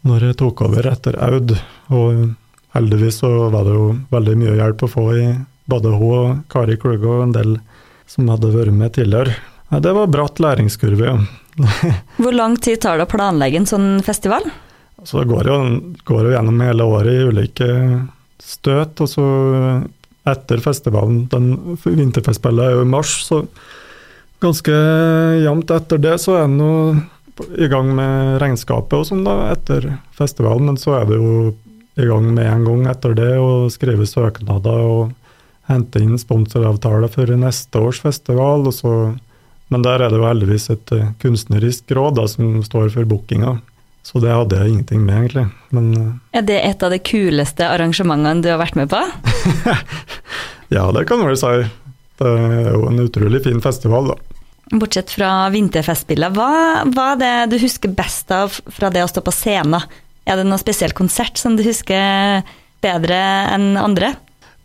når 0.10 0.24
jeg 0.26 0.38
tok 0.40 0.64
over 0.66 0.88
etter 0.90 1.18
Aud. 1.22 1.54
Og 1.94 2.32
heldigvis 2.74 3.22
så 3.22 3.30
var 3.54 3.68
det 3.68 3.76
jo 3.76 3.92
veldig 4.10 4.38
mye 4.42 4.56
hjelp 4.58 4.88
å 4.88 4.90
få 4.90 5.06
i 5.14 5.28
både 5.70 5.94
hun 5.94 6.16
og 6.18 6.42
Kari 6.50 6.80
Klugge 6.82 7.06
og 7.06 7.28
en 7.28 7.36
del 7.36 7.54
som 8.10 8.32
hadde 8.32 8.50
vært 8.56 8.76
med 8.76 8.96
tidligere. 8.98 9.38
Det 9.72 9.94
var 9.96 10.10
bratt 10.12 10.42
læringskurve, 10.42 11.06
ja. 11.06 11.20
Hvor 12.22 12.34
lang 12.34 12.58
tid 12.64 12.82
tar 12.82 12.98
det 12.98 13.06
å 13.06 13.12
planlegge 13.12 13.62
en 13.62 13.70
sånn 13.70 13.90
festival? 14.04 14.50
Så 15.04 15.22
det 15.22 15.32
går 15.32 15.50
jo, 15.50 15.58
går 16.06 16.28
jo 16.28 16.34
gjennom 16.36 16.62
hele 16.62 16.86
året 16.86 17.14
i 17.14 17.30
ulike 17.32 17.70
støt. 18.42 19.02
Og 19.02 19.10
så 19.10 19.28
etter 20.30 20.62
festivalen, 20.62 21.24
den 21.32 21.78
vinterfestspillet 21.82 22.68
er 22.68 22.76
jo 22.78 22.84
i 22.86 22.92
mars, 22.92 23.16
så 23.26 23.42
ganske 24.42 24.76
jevnt 25.42 25.74
etter 25.74 26.02
det 26.02 26.18
så 26.22 26.38
er 26.40 26.46
en 26.48 26.62
jo 26.62 26.76
i 27.58 27.68
gang 27.72 27.90
med 27.98 28.38
regnskapet 28.42 29.00
og 29.00 29.08
sånn 29.08 29.24
da, 29.26 29.52
etter 29.54 29.88
festivalen. 30.18 30.70
Men 30.70 30.78
så 30.82 31.00
er 31.00 31.10
det 31.10 31.18
jo 31.18 31.52
i 32.02 32.08
gang 32.08 32.30
med 32.36 32.48
en 32.48 32.68
gang 32.68 32.86
etter 32.92 33.18
det 33.18 33.34
å 33.42 33.66
skrive 33.74 34.08
søknader 34.10 34.86
og 34.86 35.18
hente 35.70 36.02
inn 36.04 36.20
sponsoravtaler 36.20 37.12
for 37.12 37.30
neste 37.40 37.82
års 37.82 38.02
festival. 38.04 38.68
og 38.68 38.76
så 38.76 38.96
men 39.72 39.86
der 39.86 40.04
er 40.04 40.12
det 40.12 40.18
jo 40.20 40.28
heldigvis 40.28 40.66
et 40.74 40.92
kunstnerisk 41.22 41.94
råd 41.96 42.18
da, 42.20 42.26
som 42.28 42.58
står 42.66 42.90
for 42.92 43.08
bookinga. 43.08 43.54
Så 44.06 44.20
det 44.22 44.34
hadde 44.34 44.58
jeg 44.58 44.74
ingenting 44.74 45.04
med, 45.06 45.18
egentlig. 45.20 45.46
Men, 45.70 45.92
eh, 45.98 46.40
er 46.40 46.46
det 46.48 46.58
et 46.66 46.84
av 46.84 46.94
de 46.94 47.00
kuleste 47.00 47.68
arrangementene 47.68 48.42
du 48.42 48.50
har 48.50 48.60
vært 48.62 48.78
med 48.80 48.90
på? 48.90 49.00
ja, 50.76 50.88
det 50.92 51.06
kan 51.10 51.22
du 51.22 51.30
vel 51.30 51.38
si. 51.40 51.54
Det 52.22 52.32
er 52.32 52.72
jo 52.74 52.88
en 52.90 53.04
utrolig 53.04 53.44
fin 53.46 53.62
festival, 53.62 54.14
da. 54.14 54.18
Bortsett 54.72 55.12
fra 55.12 55.50
vinterfestspillene, 55.52 56.32
hva 56.38 56.86
var 56.96 57.18
det 57.20 57.52
du 57.52 57.58
husker 57.60 57.92
best 57.92 58.32
av 58.32 58.54
fra 58.72 58.90
det 58.94 59.04
å 59.04 59.10
stå 59.10 59.24
på 59.26 59.34
scenen? 59.36 59.84
Er 60.26 60.38
det 60.38 60.46
noen 60.48 60.62
spesiell 60.62 60.94
konsert 60.96 61.38
som 61.42 61.58
du 61.58 61.64
husker 61.66 62.46
bedre 62.82 63.22
enn 63.52 63.74
andre? 63.78 64.14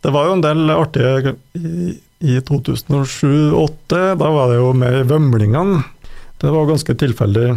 Det 0.05 0.13
var 0.13 0.29
jo 0.29 0.37
en 0.37 0.45
del 0.45 0.71
artige 0.71 1.33
i, 1.57 1.97
i 2.23 2.37
2007-2008. 2.45 4.03
Da 4.21 4.29
var 4.31 4.53
det 4.53 4.61
jo 4.61 4.69
med 4.77 5.01
i 5.01 5.07
Vømlingene. 5.09 5.81
Det 6.37 6.53
var 6.53 6.69
ganske 6.69 6.93
tilfeldig 7.01 7.49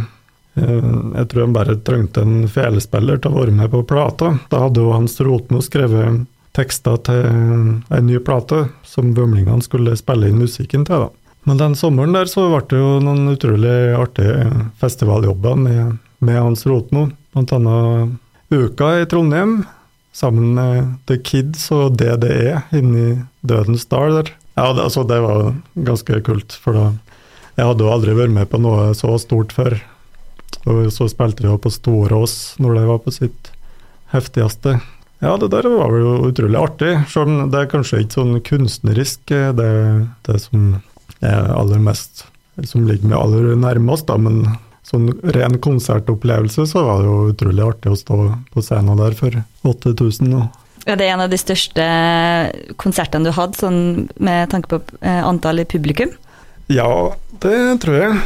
jeg 0.58 1.28
tror 1.30 1.44
han 1.46 1.54
bare 1.54 1.78
trengte 1.86 2.24
en 2.26 2.48
felespiller 2.50 3.20
til 3.20 3.32
å 3.32 3.38
være 3.38 3.54
med 3.54 3.70
på 3.72 3.84
plata. 3.86 4.34
Da 4.50 4.64
hadde 4.66 4.82
jo 4.82 4.92
Hans 4.94 5.16
Rotmo 5.22 5.62
skrevet 5.64 6.24
tekster 6.56 6.98
til 7.06 7.26
en 7.30 8.06
ny 8.08 8.18
plate 8.26 8.64
som 8.86 9.12
Vømlingene 9.14 9.62
skulle 9.62 9.94
spille 9.98 10.30
inn 10.30 10.40
musikken 10.42 10.84
til. 10.88 11.06
da. 11.06 11.10
Men 11.48 11.60
den 11.60 11.76
sommeren 11.78 12.14
der 12.16 12.28
så 12.28 12.48
ble 12.50 12.64
det 12.68 12.80
jo 12.80 12.96
noen 13.04 13.32
utrolig 13.32 13.76
artige 13.96 14.50
festivaljobber 14.80 15.56
med, 15.56 16.00
med 16.20 16.40
Hans 16.40 16.66
Rotmo. 16.68 17.08
Blant 17.32 17.54
annet 17.56 18.18
Uka 18.50 18.96
i 18.98 19.06
Trondheim, 19.06 19.60
sammen 20.12 20.56
med 20.56 20.90
The 21.06 21.20
Kids 21.22 21.68
og 21.72 21.94
DDE 22.00 22.58
inni 22.74 23.22
Dødens 23.46 23.86
dal 23.86 24.18
der. 24.18 24.32
Ja, 24.58 24.72
det, 24.74 24.82
altså, 24.88 25.06
det 25.06 25.20
var 25.22 25.54
ganske 25.78 26.20
kult, 26.26 26.58
for 26.58 26.76
da 26.76 26.90
Jeg 27.58 27.66
hadde 27.66 27.84
jo 27.84 27.92
aldri 27.92 28.12
vært 28.16 28.32
med 28.32 28.48
på 28.48 28.58
noe 28.62 28.92
så 28.96 29.10
stort 29.20 29.50
før. 29.52 29.74
Og 30.68 30.90
så 30.94 31.08
spilte 31.10 31.44
vi 31.44 31.50
jo 31.50 31.58
på 31.60 31.72
Storås 31.72 32.56
når 32.60 32.78
det 32.78 32.86
var 32.88 33.02
på 33.04 33.14
sitt 33.14 33.52
heftigste. 34.14 34.78
Ja, 35.20 35.34
det 35.36 35.50
der 35.52 35.68
var 35.68 35.92
jo 36.00 36.14
utrolig 36.30 36.56
artig, 36.56 36.94
selv 37.12 37.28
om 37.28 37.50
det 37.52 37.60
er 37.60 37.70
kanskje 37.70 38.00
ikke 38.02 38.16
sånn 38.16 38.38
kunstnerisk, 38.44 39.20
eh, 39.36 39.50
det, 39.56 39.70
det 40.26 40.38
som 40.40 40.80
er 41.20 41.50
aller 41.52 41.80
mest 41.82 42.24
Som 42.64 42.86
ligger 42.88 43.08
meg 43.08 43.16
aller 43.16 43.54
nærmest, 43.56 44.08
da, 44.08 44.18
men 44.20 44.56
sånn 44.84 45.06
ren 45.32 45.58
konsertopplevelse 45.62 46.66
så 46.68 46.82
var 46.84 47.00
det 47.00 47.08
jo 47.08 47.30
utrolig 47.30 47.64
artig 47.64 47.92
å 47.92 47.96
stå 47.96 48.18
på 48.52 48.64
scenen 48.64 49.00
der 49.00 49.14
for 49.16 49.36
8000. 49.70 50.34
Og 50.36 50.88
ja, 50.88 50.96
det 50.96 51.06
er 51.06 51.14
en 51.14 51.24
av 51.24 51.32
de 51.32 51.38
største 51.40 51.86
konsertene 52.80 53.28
du 53.28 53.36
hadde, 53.36 53.60
sånn 53.60 54.08
med 54.20 54.50
tanke 54.52 54.72
på 54.72 54.80
eh, 55.00 55.22
antall 55.24 55.62
i 55.62 55.68
publikum? 55.68 56.12
Ja, 56.72 56.90
det 57.44 57.56
tror 57.84 57.96
jeg. 58.00 58.18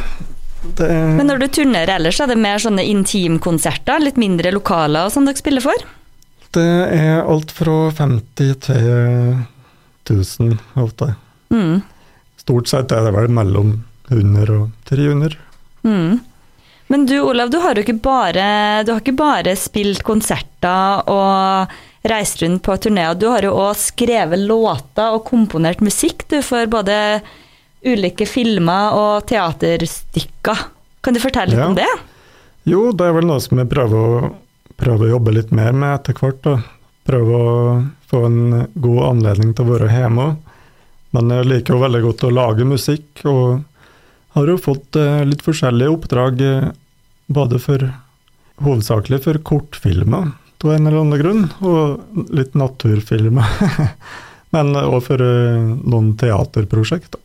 Det 0.77 0.89
Men 1.17 1.29
når 1.29 1.43
du 1.43 1.47
turnerer 1.59 1.95
ellers, 1.97 2.19
er 2.19 2.31
det 2.31 2.39
mer 2.41 2.61
sånne 2.61 2.85
intimkonserter? 2.89 4.01
Litt 4.03 4.19
mindre 4.21 4.53
lokaler 4.55 5.09
som 5.09 5.21
sånn 5.21 5.31
dere 5.31 5.41
spiller 5.41 5.65
for? 5.65 5.87
Det 6.55 6.69
er 6.95 7.25
alt 7.25 7.51
fra 7.51 7.89
50 7.91 8.53
til 8.63 9.43
1000 10.07 10.55
ofte. 10.79 11.13
Mm. 11.53 11.81
Stort 12.39 12.69
sett 12.71 12.93
er 12.95 13.07
det 13.07 13.15
vel 13.15 13.31
mellom 13.33 13.75
100 14.11 14.55
og 14.55 14.71
300. 14.89 15.35
Mm. 15.85 16.19
Men 16.87 17.05
du 17.09 17.17
Olav, 17.19 17.49
du 17.49 17.57
har 17.63 17.75
jo 17.75 17.81
ikke 17.81 17.97
bare, 18.05 18.83
du 18.85 18.93
har 18.93 19.01
ikke 19.01 19.17
bare 19.17 19.55
spilt 19.57 20.03
konserter 20.05 21.01
og 21.09 21.73
reist 22.05 22.43
rundt 22.43 22.61
på 22.65 22.75
turneer. 22.77 23.17
Du 23.17 23.27
har 23.33 23.45
jo 23.45 23.55
òg 23.57 23.73
skrevet 23.81 24.45
låter 24.45 25.15
og 25.15 25.25
komponert 25.25 25.81
musikk 25.81 26.27
du, 26.29 26.39
for 26.45 26.69
både 26.69 27.23
ulike 27.85 28.25
filmer 28.27 28.95
og 28.97 29.25
teaterstykker. 29.29 30.63
Kan 31.05 31.13
du 31.13 31.19
fortelle 31.21 31.51
litt 31.53 31.59
Ja. 31.59 31.67
om 31.69 31.75
det? 31.77 31.89
Jo, 32.65 32.91
det 32.91 33.05
er 33.05 33.13
vel 33.13 33.27
noe 33.29 33.39
som 33.43 33.59
jeg 33.61 33.69
prøver 33.69 33.93
å, 33.95 34.33
prøver 34.77 35.05
å 35.05 35.11
jobbe 35.15 35.33
litt 35.35 35.51
mer 35.51 35.71
med 35.73 35.99
etter 35.99 36.13
hvert. 36.17 36.41
da. 36.41 36.55
Prøve 37.05 37.37
å 37.37 37.89
få 38.09 38.23
en 38.25 38.39
god 38.81 39.03
anledning 39.11 39.53
til 39.53 39.65
å 39.67 39.77
være 39.77 39.91
hjemme. 39.93 40.37
Men 41.13 41.29
jeg 41.29 41.45
liker 41.45 41.75
jo 41.75 41.83
veldig 41.83 42.01
godt 42.07 42.23
å 42.25 42.33
lage 42.33 42.65
musikk, 42.65 43.21
og 43.29 43.63
har 44.35 44.47
jo 44.47 44.57
fått 44.57 44.97
eh, 44.99 45.21
litt 45.23 45.41
forskjellige 45.45 45.93
oppdrag, 45.93 46.41
eh, 46.41 46.71
både 47.31 47.59
for 47.61 47.85
hovedsakelig 48.65 49.21
for 49.23 49.37
kortfilmer, 49.45 50.33
av 50.65 50.71
en 50.73 50.87
eller 50.87 51.03
annen 51.03 51.19
grunn, 51.21 51.43
og 51.61 52.01
litt 52.33 52.55
naturfilmer. 52.57 53.45
Men 54.55 54.73
òg 54.75 54.97
for 55.05 55.21
eh, 55.21 55.61
noen 55.85 56.15
teaterprosjekt. 56.17 57.11
da. 57.13 57.19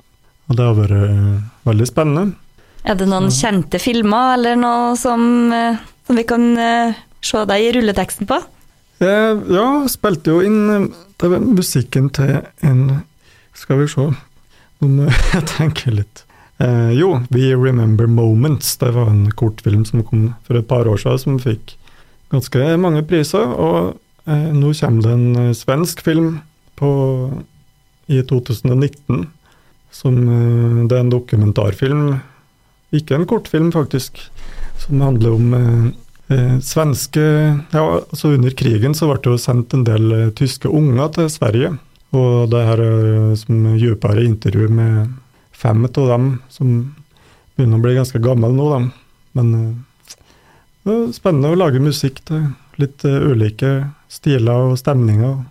Og 0.50 0.58
det 0.58 0.66
har 0.66 0.78
vært 0.78 0.96
eh, 0.98 1.42
veldig 1.68 1.86
spennende. 1.86 2.34
Er 2.82 2.96
det 2.98 3.06
noen 3.10 3.28
kjente 3.32 3.78
filmer 3.78 4.34
eller 4.34 4.56
noe 4.58 4.96
som, 4.98 5.22
eh, 5.54 5.78
som 6.08 6.18
vi 6.18 6.24
kan 6.26 6.48
eh, 6.58 6.96
se 7.22 7.44
deg 7.46 7.66
i 7.66 7.70
rulleteksten 7.76 8.28
på? 8.28 8.40
Eh, 9.00 9.44
ja, 9.54 9.66
spilte 9.88 10.34
jo 10.34 10.42
inn 10.44 10.90
musikken 11.54 12.10
til 12.12 12.42
en 12.66 12.82
Skal 13.56 13.78
vi 13.80 13.86
se 13.88 14.06
Nå 14.80 14.88
må 14.88 15.06
jeg 15.34 15.46
tenke 15.54 15.92
litt. 15.92 16.22
Eh, 16.60 16.92
jo, 16.96 17.18
We 17.32 17.54
Remember 17.54 18.06
Moments. 18.08 18.76
Det 18.80 18.94
var 18.96 19.10
en 19.12 19.30
kortfilm 19.36 19.84
som 19.84 20.02
kom 20.04 20.30
for 20.44 20.56
et 20.56 20.68
par 20.68 20.88
år 20.88 21.00
siden, 21.00 21.20
som 21.20 21.40
fikk 21.40 21.74
ganske 22.32 22.76
mange 22.80 23.02
priser. 23.08 23.44
Og 23.44 23.98
eh, 24.24 24.48
nå 24.56 24.72
kommer 24.80 25.04
det 25.04 25.12
en 25.12 25.52
svensk 25.56 26.00
film 26.04 26.38
på, 26.80 26.90
i 28.08 28.22
2019. 28.24 29.28
Som 29.94 30.20
eh, 30.22 30.86
Det 30.88 30.96
er 30.96 31.04
en 31.04 31.12
dokumentarfilm, 31.12 32.04
ikke 32.94 33.16
en 33.16 33.26
kortfilm 33.30 33.70
faktisk, 33.74 34.18
som 34.82 35.02
handler 35.04 35.36
om 35.36 35.54
eh, 35.54 35.84
eh, 36.34 36.56
svenske 36.64 37.22
Ja, 37.74 37.84
altså 38.00 38.34
under 38.34 38.54
krigen 38.56 38.96
så 38.96 39.10
ble 39.10 39.20
det 39.22 39.34
jo 39.34 39.40
sendt 39.40 39.74
en 39.76 39.86
del 39.86 40.12
eh, 40.16 40.32
tyske 40.36 40.70
unger 40.70 41.12
til 41.16 41.30
Sverige. 41.32 41.74
Og 42.10 42.50
det 42.50 42.64
her 42.66 42.80
er 42.82 43.36
som 43.38 43.68
dypere 43.78 44.24
intervju 44.26 44.66
med 44.74 45.12
fem 45.54 45.84
av 45.86 46.08
dem 46.10 46.32
som 46.50 46.72
begynner 47.54 47.78
å 47.78 47.84
bli 47.84 47.94
ganske 47.98 48.22
gamle 48.22 48.50
nå, 48.54 48.66
da. 48.72 48.80
Men 49.38 49.54
eh, 49.54 50.16
det 50.86 50.96
er 50.96 51.14
spennende 51.14 51.52
å 51.52 51.60
lage 51.60 51.82
musikk 51.82 52.22
til 52.28 52.50
litt 52.80 53.04
eh, 53.06 53.26
ulike 53.30 53.72
stiler 54.10 54.70
og 54.70 54.78
stemninger. 54.80 55.42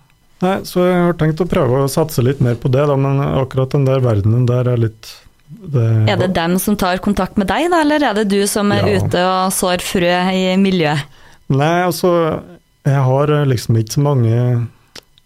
Nei, 0.41 0.53
så 0.63 0.85
jeg 0.87 0.99
har 1.03 1.17
tenkt 1.19 1.41
å 1.43 1.47
prøve 1.49 1.81
å 1.83 1.89
satse 1.91 2.23
litt 2.23 2.39
mer 2.39 2.55
på 2.55 2.69
det, 2.71 2.85
da, 2.87 2.95
men 2.95 3.19
akkurat 3.41 3.73
den 3.75 3.83
der 3.87 3.99
verdenen 3.99 4.45
der 4.47 4.69
er 4.71 4.77
litt 4.79 5.09
det, 5.49 5.83
Er 6.07 6.15
det 6.21 6.29
dem 6.37 6.57
som 6.61 6.77
tar 6.79 7.01
kontakt 7.03 7.35
med 7.41 7.49
deg, 7.49 7.67
da, 7.73 7.81
eller 7.83 8.03
er 8.11 8.13
det 8.21 8.27
du 8.31 8.45
som 8.47 8.71
er 8.71 8.85
Ja. 8.87 8.99
ute 9.01 9.23
og 9.25 9.51
sår 9.51 9.81
frø 9.83 10.13
i 10.31 10.55
miljøet? 10.61 11.03
Nei, 11.49 11.83
altså 11.83 12.41
Jeg 12.85 13.01
har 13.03 13.29
eh, 13.29 13.45
liksom 13.45 13.75
ikke 13.77 13.93
så 13.97 14.01
mange 14.01 14.67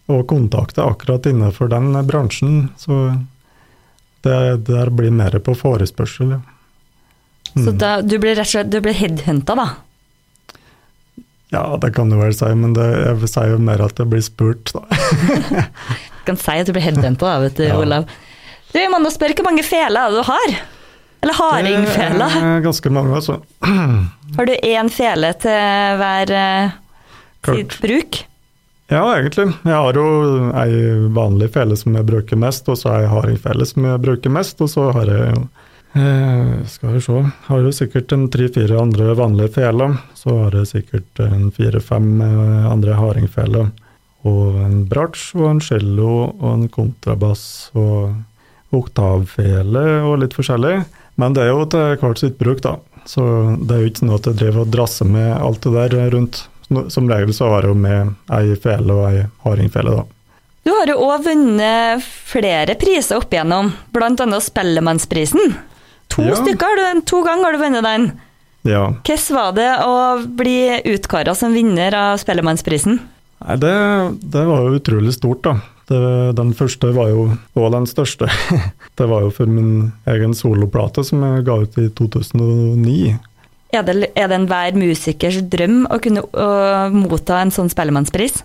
å 0.09 0.23
kontakte 0.27 0.81
akkurat 0.83 1.23
innenfor 1.29 1.69
den 1.69 1.93
bransjen, 2.07 2.69
så 2.77 3.21
det 4.23 4.65
der 4.65 4.89
blir 4.89 5.11
mer 5.11 5.37
på 5.39 5.53
forespørsel, 5.55 6.31
ja. 6.31 6.39
Så 7.53 7.69
Mm. 7.71 7.77
da, 7.77 8.01
du 8.01 8.17
blir 8.17 8.35
rett 8.35 8.47
og 8.47 8.71
slett 8.71 8.95
headhunta, 8.95 9.55
da? 9.55 9.67
Ja, 11.53 11.77
det 11.77 11.93
kan 11.93 12.09
du 12.09 12.17
vel 12.17 12.33
si, 12.33 12.49
men 12.57 12.73
det, 12.73 12.85
jeg 13.05 13.29
sier 13.29 13.53
jo 13.53 13.61
mer 13.61 13.83
at 13.85 13.99
jeg 14.01 14.09
blir 14.09 14.23
spurt, 14.25 14.73
da. 14.73 14.81
Du 14.89 16.21
kan 16.31 16.39
si 16.39 16.55
at 16.57 16.69
du 16.69 16.73
blir 16.73 16.85
headhunta, 16.85 17.37
vet 17.45 17.59
du, 17.59 17.67
Ja. 17.67 17.77
Olav. 17.81 18.07
Du, 18.73 18.79
nå 18.81 19.09
spørre, 19.13 19.37
hvor 19.37 19.51
mange 19.51 19.61
feler 19.65 20.07
er 20.09 20.15
du 20.15 20.23
har? 20.25 20.55
Eller 21.23 21.37
er 22.57 22.63
ganske 22.65 22.89
mange, 22.91 23.13
altså. 23.15 23.37
Har 24.35 24.49
du 24.49 24.53
én 24.65 24.89
fele 24.89 25.29
til 25.39 25.99
hver 26.01 26.31
uh, 26.33 26.73
sitt 27.45 27.77
bruk? 27.83 28.23
Ja, 28.91 29.03
egentlig. 29.15 29.53
Jeg 29.63 29.77
har 29.77 29.97
jo 29.97 30.07
ei 30.59 30.79
vanlig 31.15 31.51
fele 31.53 31.77
som 31.79 31.95
jeg 31.95 32.07
bruker 32.09 32.39
mest, 32.41 32.67
og 32.69 32.81
så 32.81 32.97
jeg 32.97 33.11
hardingfele 33.13 33.67
som 33.69 33.85
jeg 33.87 34.01
bruker 34.03 34.33
mest, 34.33 34.59
og 34.65 34.73
så 34.73 34.89
har 34.97 35.11
jeg 35.13 35.35
jo 35.35 35.45
eh, 35.93 36.65
Skal 36.67 36.93
vi 36.95 37.01
se 37.01 37.23
Har 37.47 37.63
jo 37.63 37.71
sikkert 37.71 38.11
en 38.11 38.27
tre-fire 38.29 38.79
andre 38.81 39.13
vanlige 39.17 39.55
feler. 39.59 39.97
Så 40.17 40.35
har 40.43 40.57
jeg 40.57 40.71
sikkert 40.71 41.23
en 41.25 41.49
fire-fem 41.51 42.21
eh, 42.21 42.71
andre 42.71 42.97
hardingfeler. 42.99 43.71
Og 44.23 44.59
en 44.63 44.83
bratsj 44.87 45.33
og 45.39 45.49
en 45.49 45.61
cello 45.63 46.11
og 46.27 46.49
en 46.53 46.69
kontrabass 46.71 47.45
og 47.75 48.13
oktavfele 48.73 49.83
og 50.07 50.21
litt 50.23 50.35
forskjellig. 50.37 50.77
Men 51.19 51.35
det 51.35 51.43
er 51.43 51.51
jo 51.51 51.67
til 51.69 51.97
hvert 52.01 52.21
sitt 52.21 52.39
bruk, 52.39 52.63
da. 52.63 52.77
Så 53.05 53.23
det 53.59 53.75
er 53.75 53.83
jo 53.83 53.91
ikke 53.91 54.07
noe 54.07 54.19
at 54.21 54.29
jeg 54.29 54.39
driver 54.39 54.63
og 54.63 54.73
drasser 54.73 55.09
med 55.09 55.29
alt 55.35 55.65
det 55.65 55.89
der 55.91 56.11
rundt. 56.15 56.45
Som 56.89 57.09
regel 57.11 57.33
så 57.35 57.51
har 57.51 57.65
jeg 57.67 57.73
jo 57.73 57.77
med 57.83 58.13
ei 58.33 58.55
fele 58.57 58.95
og 58.95 59.07
ei 59.11 59.25
hardingfele, 59.43 59.99
da. 59.99 60.05
Du 60.63 60.71
har 60.71 60.87
jo 60.87 60.95
òg 61.03 61.25
vunnet 61.25 62.05
flere 62.07 62.77
priser 62.79 63.19
opp 63.19 63.33
igjennom, 63.35 63.73
annet 63.99 64.45
Spellemannsprisen. 64.45 65.57
To 66.09 66.21
Ja. 66.27 66.35
stykker, 66.35 66.65
har 66.67 66.93
du, 66.95 67.01
to 67.01 67.23
ganger 67.25 67.43
har 67.43 67.51
du 67.53 67.57
vunnet 67.63 67.83
den. 67.83 68.11
Ja. 68.63 68.93
Hvordan 69.03 69.35
var 69.35 69.51
det 69.57 69.69
å 69.83 69.93
bli 70.27 70.57
utkåra 70.93 71.35
som 71.35 71.53
vinner 71.53 71.93
av 71.93 72.17
Spellemannsprisen? 72.21 72.99
Nei, 73.43 73.55
det, 73.59 73.73
det 74.21 74.43
var 74.47 74.61
jo 74.63 74.77
utrolig 74.79 75.13
stort, 75.17 75.41
da. 75.43 75.57
Det, 75.89 75.99
den 76.37 76.53
første 76.55 76.93
var 76.95 77.09
jo 77.11 77.25
og 77.59 77.71
den 77.73 77.85
største. 77.89 78.29
Det 78.95 79.07
var 79.09 79.23
jo 79.25 79.31
for 79.33 79.49
min 79.49 79.91
egen 80.07 80.35
soloplate 80.37 81.01
som 81.03 81.23
jeg 81.25 81.43
ga 81.47 81.55
ut 81.65 81.77
i 81.81 81.87
2009. 81.97 83.17
Er 83.73 83.81
det, 83.87 83.95
er 84.15 84.27
det 84.29 84.37
enhver 84.37 84.75
musikers 84.77 85.39
drøm 85.49 85.87
å 85.89 85.97
kunne 85.99 86.21
å 86.29 86.47
motta 86.93 87.39
en 87.41 87.51
sånn 87.51 87.71
Spellemannspris? 87.73 88.43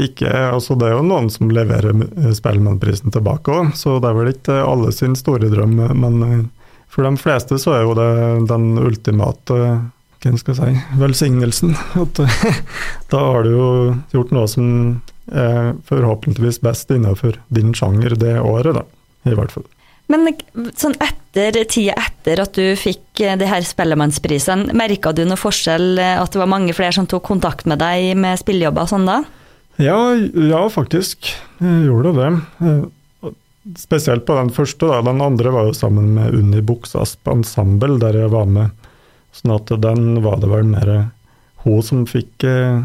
Ikke, 0.00 0.30
altså 0.54 0.72
Det 0.80 0.88
er 0.88 0.94
jo 0.96 1.02
noen 1.04 1.28
som 1.30 1.52
leverer 1.52 1.92
Spellemannprisen 2.32 3.12
tilbake 3.12 3.52
òg, 3.52 3.74
så 3.76 3.98
det 4.00 4.08
er 4.08 4.16
vel 4.16 4.32
ikke 4.32 4.56
alle 4.64 4.90
sin 4.96 5.12
store 5.20 5.50
drøm. 5.52 5.76
Men 6.00 6.48
for 6.90 7.06
de 7.06 7.14
fleste 7.20 7.58
så 7.62 7.76
er 7.76 7.86
jo 7.86 7.96
det 7.98 8.10
den 8.50 8.72
ultimate 8.82 9.58
hva 10.20 10.36
skal 10.36 10.52
jeg 10.52 10.58
si, 10.60 10.96
velsignelsen. 11.00 11.74
At 12.02 12.20
eh, 12.20 12.62
da 13.12 13.24
har 13.30 13.46
du 13.46 13.54
jo 13.54 13.68
gjort 14.12 14.34
noe 14.36 14.48
som 14.50 14.66
er 15.30 15.76
forhåpentligvis 15.88 16.60
best 16.64 16.90
innenfor 16.92 17.38
din 17.54 17.72
sjanger 17.76 18.16
det 18.18 18.36
året, 18.42 18.74
da. 18.76 18.84
I 19.28 19.36
hvert 19.36 19.52
fall. 19.52 19.66
Men 20.10 20.26
sånn 20.78 20.96
etter 20.98 21.60
tida 21.70 21.94
etter 22.00 22.40
at 22.42 22.56
du 22.58 22.74
fikk 22.76 23.22
eh, 23.22 23.36
de 23.38 23.48
her 23.48 23.64
Spellemannsprisene, 23.64 24.74
merka 24.76 25.14
du 25.14 25.22
noe 25.24 25.40
forskjell, 25.40 25.92
eh, 26.02 26.16
at 26.20 26.34
det 26.34 26.42
var 26.42 26.50
mange 26.50 26.74
flere 26.76 26.96
som 26.96 27.08
tok 27.08 27.24
kontakt 27.30 27.68
med 27.70 27.80
deg 27.80 28.12
med 28.18 28.40
spillejobber 28.42 28.88
og 28.88 28.92
sånn 28.92 29.08
da? 29.08 29.20
Ja, 29.80 30.00
ja, 30.18 30.64
faktisk. 30.68 31.30
Jeg 31.62 31.86
gjorde 31.86 32.12
det. 32.18 32.32
Spesielt 33.78 34.26
på 34.26 34.36
den 34.38 34.50
første. 34.54 34.86
da. 34.86 35.00
Den 35.06 35.22
andre 35.22 35.52
var 35.54 35.68
jo 35.68 35.76
sammen 35.76 36.14
med 36.16 36.34
Unni 36.34 36.62
Buksasp 36.64 37.28
Ensemble, 37.28 37.98
der 38.02 38.16
jeg 38.24 38.32
var 38.32 38.46
med. 38.50 38.70
Sånn 39.36 39.54
at 39.54 39.70
den 39.82 40.22
var 40.24 40.40
det 40.42 40.50
vel 40.50 40.66
mer 40.66 40.92
hun 41.62 41.82
som 41.84 42.06
fikk 42.08 42.44
eh, 42.48 42.80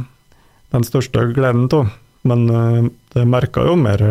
den 0.75 0.83
største 0.85 1.29
gleden 1.33 1.69
av. 1.73 1.93
Men 2.27 2.49
eh, 2.49 2.81
det 3.15 3.29
merka 3.29 3.63
jo 3.65 3.77
mer 3.79 4.03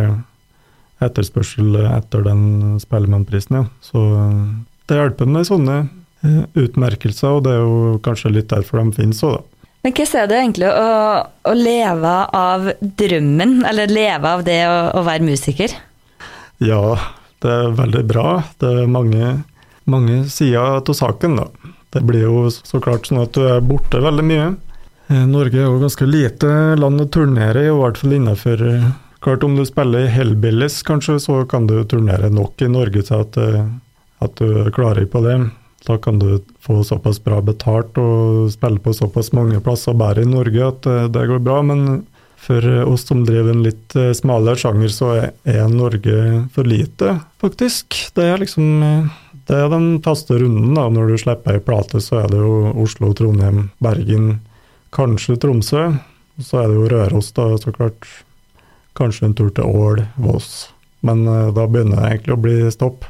etterspørsel 1.02 1.74
etter 1.88 2.24
den 2.26 2.78
Spellemannprisen, 2.82 3.58
ja. 3.60 3.64
Så 3.84 4.04
eh, 4.18 4.44
det 4.88 5.00
hjelper 5.00 5.30
med 5.30 5.48
sånne 5.48 5.80
eh, 5.80 6.44
utmerkelser, 6.60 7.38
og 7.38 7.46
det 7.46 7.56
er 7.56 7.64
jo 7.64 7.98
kanskje 8.04 8.34
litt 8.36 8.52
derfor 8.52 8.82
de 8.82 8.96
finnes 9.00 9.24
òg, 9.26 9.40
da. 9.40 9.50
Men 9.84 9.92
hvordan 9.92 10.16
er 10.16 10.28
det 10.30 10.36
egentlig 10.38 10.68
å, 10.72 10.92
å 11.44 11.52
leve 11.58 12.12
av 12.38 12.70
drømmen, 12.80 13.58
eller 13.68 13.90
leve 13.92 14.30
av 14.38 14.44
det 14.46 14.62
å, 14.64 14.78
å 14.96 15.02
være 15.04 15.26
musiker? 15.26 15.74
Ja, 16.62 16.98
det 17.42 17.50
er 17.50 17.76
veldig 17.78 18.04
bra. 18.10 18.42
Det 18.60 18.70
er 18.70 18.90
mange, 18.90 19.30
mange 19.90 20.24
sider 20.32 20.78
av 20.78 20.92
saken, 20.94 21.38
da. 21.40 21.48
Det 21.94 22.02
blir 22.06 22.26
jo 22.26 22.50
så 22.50 22.80
klart 22.82 23.06
sånn 23.06 23.22
at 23.22 23.34
du 23.36 23.44
er 23.46 23.64
borte 23.64 24.02
veldig 24.02 24.26
mye. 24.26 24.50
Eh, 25.12 25.24
Norge 25.30 25.60
er 25.60 25.68
jo 25.68 25.80
ganske 25.82 26.06
lite 26.08 26.50
land 26.80 27.02
å 27.02 27.08
turnere 27.10 27.66
i, 27.66 27.70
i 27.70 27.80
hvert 27.80 28.00
fall 28.00 28.18
innenfor 28.18 28.68
Klart 29.24 29.40
om 29.46 29.54
du 29.56 29.62
spiller 29.64 30.02
i 30.04 30.08
Hellbillies, 30.12 30.82
kanskje, 30.84 31.14
så 31.16 31.38
kan 31.48 31.64
du 31.64 31.78
turnere 31.88 32.28
nok 32.28 32.60
i 32.60 32.66
Norge 32.68 33.06
til 33.08 33.22
at 33.22 33.38
at 34.24 34.40
du 34.40 34.70
klarer 34.74 35.06
på 35.06 35.22
det. 35.24 35.36
Da 35.84 35.98
kan 35.98 36.18
du 36.18 36.40
få 36.64 36.80
såpass 36.84 37.20
bra 37.24 37.40
betalt 37.44 37.98
og 38.00 38.48
spille 38.54 38.80
på 38.80 38.94
såpass 38.96 39.32
mange 39.36 39.60
plasser 39.64 39.96
bare 39.96 40.24
i 40.24 40.28
Norge 40.28 40.68
at 40.70 40.86
eh, 40.88 41.08
det 41.12 41.26
går 41.28 41.42
bra. 41.44 41.60
Men 41.66 42.04
for 42.44 42.64
oss 42.84 43.06
som 43.08 43.24
driver 43.26 43.54
en 43.54 43.62
litt 43.64 43.94
eh, 43.96 44.12
smalere 44.16 44.56
sjanger, 44.60 44.92
så 44.92 45.10
er 45.48 45.68
Norge 45.72 46.16
for 46.54 46.68
lite, 46.68 47.18
faktisk. 47.42 47.96
Det 48.16 48.26
er 48.34 48.42
liksom 48.42 48.82
eh, 48.84 49.12
det 49.48 49.56
er 49.60 49.68
den 49.72 49.88
faste 50.04 50.38
runden. 50.40 50.72
da, 50.76 50.86
Når 50.88 51.10
du 51.12 51.16
slipper 51.20 51.58
ei 51.58 51.64
plate, 51.64 52.00
så 52.00 52.22
er 52.22 52.28
det 52.32 52.38
jo 52.40 52.70
Oslo, 52.80 53.10
Trondheim, 53.16 53.66
Bergen, 53.84 54.38
kanskje 54.96 55.36
Tromsø. 55.42 55.82
Så 56.40 56.62
er 56.62 56.70
det 56.70 56.78
jo 56.78 56.86
Røros, 56.88 57.28
da, 57.36 57.50
så 57.60 57.72
klart. 57.76 58.08
Kanskje 58.96 59.26
en 59.28 59.34
tur 59.36 59.50
til 59.54 59.64
Ål, 59.68 60.00
Voss. 60.22 60.70
Men 61.04 61.26
da 61.26 61.66
begynner 61.68 61.98
det 62.00 62.08
egentlig 62.14 62.32
å 62.36 62.40
bli 62.40 62.54
stopp. 62.72 63.04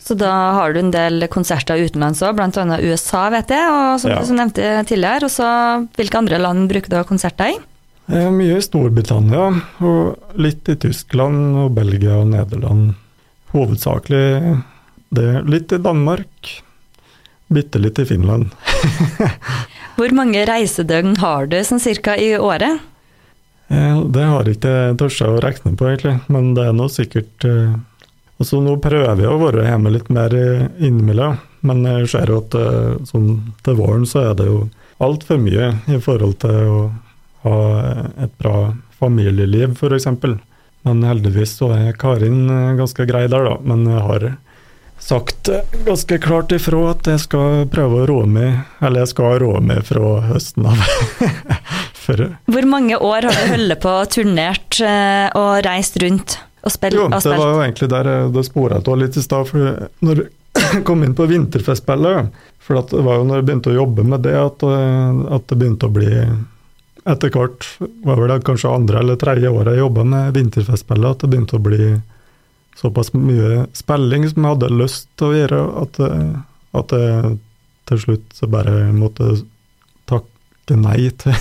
Så 0.00 0.14
da 0.16 0.30
har 0.56 0.72
du 0.72 0.78
en 0.80 0.92
del 0.94 1.26
konserter 1.28 1.80
utenlands 1.84 2.22
òg, 2.24 2.38
bl.a. 2.38 2.78
USA, 2.86 3.26
vet 3.34 3.50
jeg, 3.52 3.66
og 3.68 3.98
som 4.00 4.10
Ja. 4.14 4.20
du 4.22 4.32
nevnte 4.38 4.68
tidligere. 4.88 5.26
Og 5.26 5.34
så 5.34 5.48
hvilke 5.98 6.20
andre 6.22 6.38
land 6.40 6.68
bruker 6.70 6.88
du 6.94 7.02
konserter 7.04 7.52
i? 7.52 7.58
Eh, 8.08 8.30
Mye 8.32 8.56
i 8.56 8.62
Storbritannia, 8.64 9.50
og 9.84 10.38
litt 10.40 10.68
i 10.72 10.76
Tyskland 10.80 11.58
og 11.60 11.74
Belgia 11.76 12.14
og 12.22 12.30
Nederland. 12.30 12.94
Hovedsakelig 13.52 14.54
det. 15.12 15.26
Litt 15.48 15.72
i 15.76 15.80
Danmark. 15.84 16.52
Bitte 17.52 17.80
litt 17.80 17.98
i 18.00 18.06
Finland. 18.08 18.54
Hvor 19.98 20.14
mange 20.16 20.44
reisedøgn 20.48 21.18
har 21.20 21.48
du 21.50 21.58
sånn 21.64 21.82
cirka 21.82 22.14
i 22.16 22.30
året? 22.38 22.80
Eh, 23.68 24.00
Det 24.08 24.24
har 24.24 24.48
jeg 24.48 24.56
ikke 24.56 24.76
tørt 25.00 25.20
å 25.26 25.34
regne 25.44 25.74
på, 25.76 25.88
egentlig, 25.90 26.14
men 26.32 26.54
det 26.56 26.64
er 26.64 26.76
nå 26.76 26.88
sikkert 26.92 27.44
eh, 27.44 27.76
altså 28.38 28.62
Nå 28.64 28.78
prøver 28.80 29.20
jeg 29.20 29.28
å 29.28 29.40
være 29.42 29.66
hjemme 29.66 29.92
litt 29.92 30.08
mer 30.14 30.32
innimellom, 30.78 31.36
men 31.66 31.84
jeg 31.84 32.08
ser 32.14 32.30
jo 32.30 32.38
at 32.40 32.54
sånn 33.10 33.32
til 33.66 33.76
våren 33.80 34.04
så 34.06 34.28
er 34.30 34.36
det 34.38 34.46
jo 34.46 34.60
altfor 35.02 35.40
mye 35.42 35.72
i 35.90 35.98
forhold 36.00 36.36
til 36.44 36.60
å 36.70 36.78
ha 37.52 38.04
et 38.26 38.34
bra 38.40 38.58
familieliv, 38.98 39.76
f.eks. 39.78 40.08
Men 40.86 41.02
heldigvis 41.04 41.56
så 41.58 41.72
er 41.74 41.96
Karin 41.98 42.46
eh, 42.50 42.76
ganske 42.78 43.06
grei 43.08 43.26
der, 43.30 43.48
da. 43.48 43.56
Men 43.66 43.86
jeg 43.88 44.04
har 44.04 44.28
sagt 44.98 45.50
ganske 45.86 46.18
klart 46.22 46.52
ifra 46.52 46.90
at 46.92 47.06
jeg 47.06 47.22
skal 47.22 47.68
prøve 47.70 48.02
å 48.02 48.08
roe 48.10 48.26
meg, 48.28 48.64
eller 48.82 49.04
jeg 49.04 49.12
skal 49.12 49.38
roe 49.44 49.62
meg 49.64 49.84
fra 49.88 50.18
høsten 50.26 50.68
av. 50.68 50.82
Hvor 52.08 52.64
mange 52.64 52.96
år 52.96 53.26
har 53.28 53.36
du 53.36 53.50
holdt 53.52 53.80
på 53.82 53.94
turnert 54.14 54.78
eh, 54.80 55.28
og 55.36 55.60
reist 55.66 55.98
rundt 56.00 56.38
og 56.64 56.72
spilt? 56.72 56.96
Jo, 56.96 57.08
og 57.10 57.20
det 57.20 57.34
var 57.36 57.50
jo 57.52 57.62
egentlig 57.66 57.90
der 57.92 58.12
eh, 58.14 58.28
det 58.32 58.44
spora 58.48 58.80
av 58.80 59.00
litt 59.00 59.18
i 59.18 59.24
stad. 59.24 59.50
For 59.50 59.88
når 60.04 60.24
jeg 60.24 60.84
kom 60.88 61.04
inn 61.04 61.16
på 61.18 61.28
vinterfestspillet, 61.28 62.38
for 62.64 62.80
at 62.80 62.94
det 62.94 63.04
var 63.04 63.20
jo 63.20 63.26
når 63.28 63.40
jeg 63.40 63.48
begynte 63.50 63.74
å 63.74 63.76
jobbe 63.82 64.06
med 64.08 64.24
det, 64.24 64.36
at, 64.40 64.64
at 64.64 65.44
det 65.52 65.60
begynte 65.60 65.88
å 65.88 65.92
bli 65.92 66.08
Etter 67.06 67.30
hvert 67.32 67.66
var 68.06 68.18
vel 68.20 68.32
det 68.32 68.44
kanskje 68.46 68.72
andre 68.74 69.02
eller 69.02 69.18
tredje 69.20 69.50
året 69.50 69.76
jeg 69.76 69.84
jobba 69.84 70.04
med 70.08 70.32
vinterfestspillet, 70.36 71.10
at 71.10 71.22
det 71.22 71.30
begynte 71.32 71.58
å 71.58 71.62
bli 71.62 71.90
såpass 72.78 73.12
mye 73.14 73.66
spilling 73.76 74.26
som 74.28 74.44
jeg 74.44 74.54
hadde 74.54 74.72
lyst 74.74 75.08
til 75.18 75.30
å 75.30 75.36
gjøre, 75.36 75.60
at, 75.82 76.00
at 76.82 76.94
jeg 76.94 77.36
til 77.88 78.02
slutt 78.02 78.42
bare 78.52 78.74
måtte 78.94 79.32
takke 80.10 80.78
nei 80.78 81.08
til, 81.18 81.34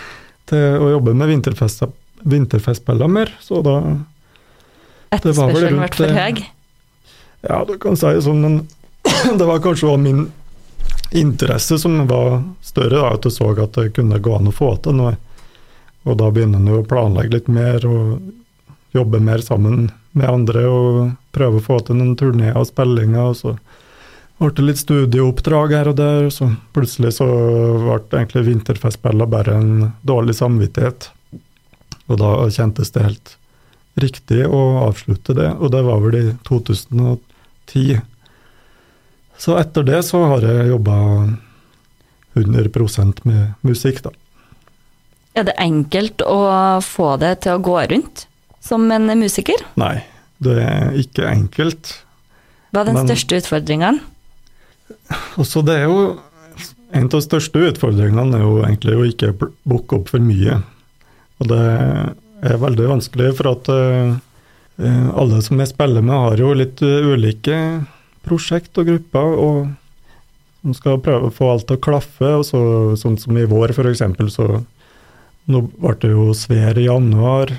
til 0.50 0.82
å 0.82 0.90
jobbe 0.96 1.16
med 1.16 1.32
vinterfest, 1.32 1.86
vinterfestspiller 2.22 3.10
mer. 3.10 3.32
Så 3.42 3.62
da 3.64 3.78
Etterspørselen 5.14 5.78
ble 5.78 5.90
for 5.94 6.18
høy? 6.18 6.44
Ja, 7.44 7.60
du 7.68 7.76
kan 7.80 7.98
si 7.98 8.08
det 8.08 8.24
sånn, 8.24 8.42
men 8.42 8.56
det 9.38 9.46
var 9.46 9.62
kanskje 9.64 9.94
min 10.00 10.26
interesse 11.14 11.78
som 11.78 12.06
var 12.06 12.42
større, 12.62 12.98
da, 12.98 13.12
at 13.14 13.22
du 13.22 13.30
så 13.30 13.52
at 13.54 13.76
det 13.78 13.92
kunne 13.96 14.18
gå 14.18 14.34
an 14.36 14.50
å 14.50 14.54
få 14.54 14.74
til 14.82 14.98
noe. 14.98 15.16
Og 16.04 16.18
da 16.20 16.30
begynner 16.30 16.60
en 16.60 16.80
å 16.80 16.86
planlegge 16.86 17.38
litt 17.38 17.48
mer 17.48 17.86
og 17.88 18.18
jobbe 18.94 19.20
mer 19.22 19.42
sammen 19.42 19.88
med 20.14 20.30
andre 20.30 20.66
og 20.70 20.98
prøve 21.34 21.58
å 21.58 21.64
få 21.64 21.80
til 21.86 21.98
noen 21.98 22.14
turneer 22.18 22.58
og 22.58 22.68
spillinger. 22.68 23.32
og 23.32 23.36
så 23.36 23.56
ble 24.38 24.50
det 24.56 24.66
litt 24.66 24.82
studieoppdrag 24.82 25.72
her 25.74 25.90
og 25.90 25.96
der, 25.98 26.26
og 26.28 26.34
så 26.34 26.50
plutselig 26.74 27.14
så 27.18 27.26
ble 27.26 28.00
egentlig 28.18 28.46
vinterfestspillene 28.50 29.30
bare 29.30 29.58
en 29.58 29.72
dårlig 30.02 30.36
samvittighet. 30.38 31.08
Og 32.10 32.20
da 32.20 32.34
kjentes 32.52 32.92
det 32.94 33.06
helt 33.06 33.36
riktig 34.02 34.42
å 34.46 34.62
avslutte 34.84 35.36
det, 35.38 35.52
og 35.54 35.70
det 35.72 35.84
var 35.86 36.02
vel 36.02 36.18
i 36.18 36.24
2010. 36.46 38.02
Så 39.38 39.56
etter 39.58 39.82
det 39.86 40.02
så 40.06 40.20
har 40.30 40.44
jeg 40.46 40.68
jobba 40.70 40.96
100% 42.34 43.24
med 43.28 43.54
musikk, 43.66 44.02
da. 44.06 44.12
Er 45.34 45.48
det 45.48 45.56
enkelt 45.58 46.22
å 46.22 46.38
få 46.84 47.14
det 47.18 47.40
til 47.42 47.56
å 47.56 47.62
gå 47.62 47.74
rundt 47.90 48.26
som 48.62 48.86
en 48.94 49.10
musiker? 49.18 49.58
Nei, 49.80 49.96
det 50.42 50.58
er 50.62 50.94
ikke 51.00 51.26
enkelt. 51.30 51.96
Hva 52.70 52.82
er 52.82 52.90
den 52.90 52.94
Men- 53.00 53.08
største 53.08 53.40
utfordringen? 53.42 54.00
Også 55.38 55.64
det 55.64 55.74
er 55.80 55.84
jo 55.90 56.20
En 56.94 57.08
av 57.08 57.10
de 57.10 57.20
største 57.22 57.58
utfordringene 57.58 58.36
er 58.36 58.42
jo 58.44 58.62
egentlig 58.62 58.94
å 58.94 59.04
ikke 59.10 59.32
booke 59.66 59.96
opp 59.96 60.08
for 60.12 60.20
mye. 60.22 60.62
Og 61.40 61.48
det 61.48 61.58
er 61.58 62.60
veldig 62.62 62.86
vanskelig, 62.86 63.32
for 63.34 63.48
at 63.50 63.68
eh, 63.68 65.08
alle 65.18 65.40
som 65.42 65.58
jeg 65.58 65.72
spiller 65.72 66.04
med, 66.06 66.14
har 66.14 66.36
jo 66.38 66.52
litt 66.54 66.80
eh, 66.86 67.02
ulike 67.10 67.56
prosjekt 68.26 68.78
og 68.80 68.88
grupper, 68.88 69.38
og 69.40 70.64
de 70.64 70.74
skal 70.76 71.00
prøve 71.04 71.28
å 71.28 71.34
få 71.34 71.50
alt 71.52 71.66
til 71.68 71.78
å 71.78 71.84
klaffe. 71.84 72.30
og 72.40 72.44
så, 72.48 72.62
Sånn 73.00 73.18
som 73.20 73.36
i 73.36 73.46
vår, 73.48 73.74
f.eks., 73.74 74.04
så 74.32 74.48
nå 75.52 75.60
ble 75.68 75.94
det 76.00 76.12
jo 76.14 76.32
Sver 76.36 76.78
i 76.80 76.86
januar. 76.86 77.52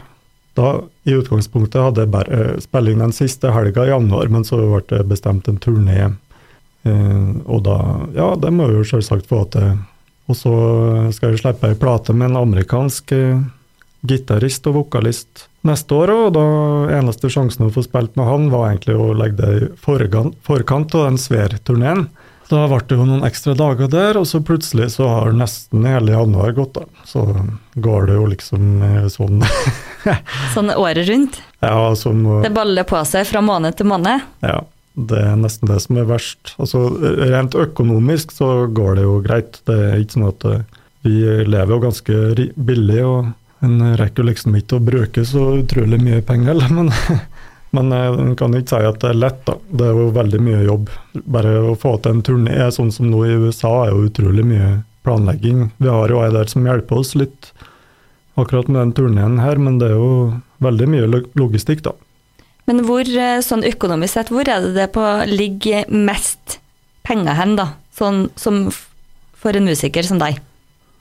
Da 0.57 0.69
i 1.05 1.13
utgangspunktet 1.13 1.81
hadde 1.83 2.05
jeg 2.05 2.13
bare 2.13 2.37
eh, 2.39 2.61
spilling 2.63 3.01
den 3.03 3.13
siste 3.13 3.51
helga 3.53 3.85
i 3.85 3.91
januar, 3.91 4.29
men 4.31 4.47
så 4.47 4.57
ble 4.61 4.81
det 4.89 5.03
bestemt 5.09 5.49
en 5.51 5.59
turné. 5.61 6.13
Eh, 6.87 7.27
og 7.45 7.65
da 7.67 7.77
Ja, 8.15 8.31
det 8.39 8.53
må 8.55 8.69
vi 8.71 8.79
jo 8.79 8.87
selvsagt 8.87 9.29
få 9.29 9.43
til. 9.53 9.75
Og 10.25 10.39
så 10.39 10.53
skal 11.13 11.35
jeg 11.35 11.43
slippe 11.43 11.69
ei 11.69 11.77
plate 11.77 12.15
med 12.15 12.31
en 12.31 12.41
amerikansk 12.45 13.13
eh, 13.13 13.43
gitarist 14.07 14.65
og 14.71 14.79
vokalist 14.79 15.45
neste 15.67 15.97
år, 15.97 16.13
og 16.13 16.27
da 16.35 16.45
eneste 16.99 17.31
sjansen 17.31 17.67
å 17.67 17.73
få 17.73 17.83
spilt 17.85 18.15
med 18.19 18.29
han, 18.29 18.47
var 18.53 18.69
egentlig 18.69 18.95
å 18.99 19.11
legge 19.17 19.41
det 19.41 19.51
i 19.57 19.67
forkant, 19.81 20.95
av 20.95 21.09
den 21.09 21.19
Sver-turneen. 21.21 22.07
Da 22.45 22.67
ble 22.69 22.77
det 22.85 22.97
jo 22.99 23.05
noen 23.07 23.25
ekstra 23.25 23.55
dager 23.57 23.89
der, 23.89 24.19
og 24.19 24.27
så 24.29 24.41
plutselig 24.45 24.91
så 24.93 25.07
har 25.09 25.33
nesten 25.33 25.85
hele 25.89 26.13
januar 26.13 26.53
gått, 26.53 26.77
da. 26.77 26.85
Så 27.09 27.23
går 27.81 28.09
det 28.09 28.17
jo 28.19 28.27
liksom 28.29 28.83
eh, 28.85 29.07
sånn 29.09 29.41
Sånn 30.53 30.69
året 30.75 31.07
rundt? 31.09 31.39
Ja, 31.65 31.89
som 31.97 32.21
Det 32.45 32.53
baller 32.53 32.85
på 32.85 33.01
seg 33.09 33.25
fra 33.25 33.41
måned 33.41 33.79
til 33.79 33.89
måned? 33.89 34.21
Ja, 34.45 34.59
det 34.93 35.23
er 35.31 35.39
nesten 35.41 35.71
det 35.71 35.79
som 35.81 35.97
er 35.97 36.05
verst. 36.09 36.53
Altså, 36.61 36.85
rent 37.33 37.57
økonomisk 37.57 38.35
så 38.35 38.67
går 38.69 38.99
det 38.99 39.07
jo 39.07 39.15
greit. 39.25 39.59
Det 39.65 39.79
er 39.89 40.03
ikke 40.03 40.19
sånn 40.19 40.29
at 40.29 40.45
eh, 40.51 40.61
vi 41.05 41.17
lever 41.49 41.73
jo 41.73 41.81
ganske 41.81 42.21
billig, 42.55 43.01
og 43.05 43.33
en 43.63 43.97
rekker 43.97 44.23
jo 44.23 44.29
liksom 44.29 44.55
ikke 44.59 44.79
å 44.79 44.83
bruke 44.83 45.25
så 45.27 45.45
utrolig 45.59 45.99
mye 46.03 46.21
penger, 46.25 46.65
men, 46.75 46.91
men 47.75 47.93
eh, 47.95 48.17
en 48.25 48.33
kan 48.39 48.55
ikke 48.57 48.75
si 48.75 48.89
at 48.89 48.99
det 49.03 49.13
er 49.13 49.21
lett, 49.21 49.43
da. 49.47 49.57
Det 49.69 49.87
er 49.87 50.01
jo 50.01 50.09
veldig 50.15 50.41
mye 50.43 50.63
jobb. 50.65 50.91
Bare 51.37 51.55
å 51.71 51.77
få 51.79 51.95
til 51.99 52.17
en 52.17 52.25
turné 52.25 52.71
sånn 52.75 52.91
som 52.95 53.09
nå 53.11 53.23
i 53.25 53.37
USA 53.45 53.73
er 53.85 53.93
jo 53.93 54.09
utrolig 54.09 54.45
mye 54.47 54.73
planlegging. 55.05 55.69
Vi 55.77 55.91
har 55.91 56.11
jo 56.11 56.23
ei 56.25 56.33
der 56.33 56.49
som 56.49 56.65
hjelper 56.65 57.01
oss 57.01 57.13
litt 57.17 57.51
akkurat 58.35 58.67
med 58.67 58.81
den 58.81 58.95
turneen 58.97 59.37
her, 59.39 59.59
men 59.61 59.77
det 59.79 59.91
er 59.91 59.99
jo 59.99 60.33
veldig 60.63 60.89
mye 60.91 61.21
logistikk, 61.39 61.85
da. 61.85 61.93
Men 62.65 62.81
hvor, 62.87 63.05
eh, 63.05 63.39
sånn 63.45 63.63
økonomisk 63.67 64.17
sett, 64.17 64.31
hvor 64.33 64.47
er 64.49 64.63
det 64.63 64.73
det 64.75 64.89
på 64.95 65.05
ligger 65.29 65.85
mest 65.93 66.59
penger 67.05 67.37
hen, 67.37 67.55
da? 67.59 67.75
Sånn 67.93 68.29
som 68.35 68.65
for 69.37 69.55
en 69.55 69.69
musiker 69.69 70.03
som 70.03 70.17
deg? 70.19 70.41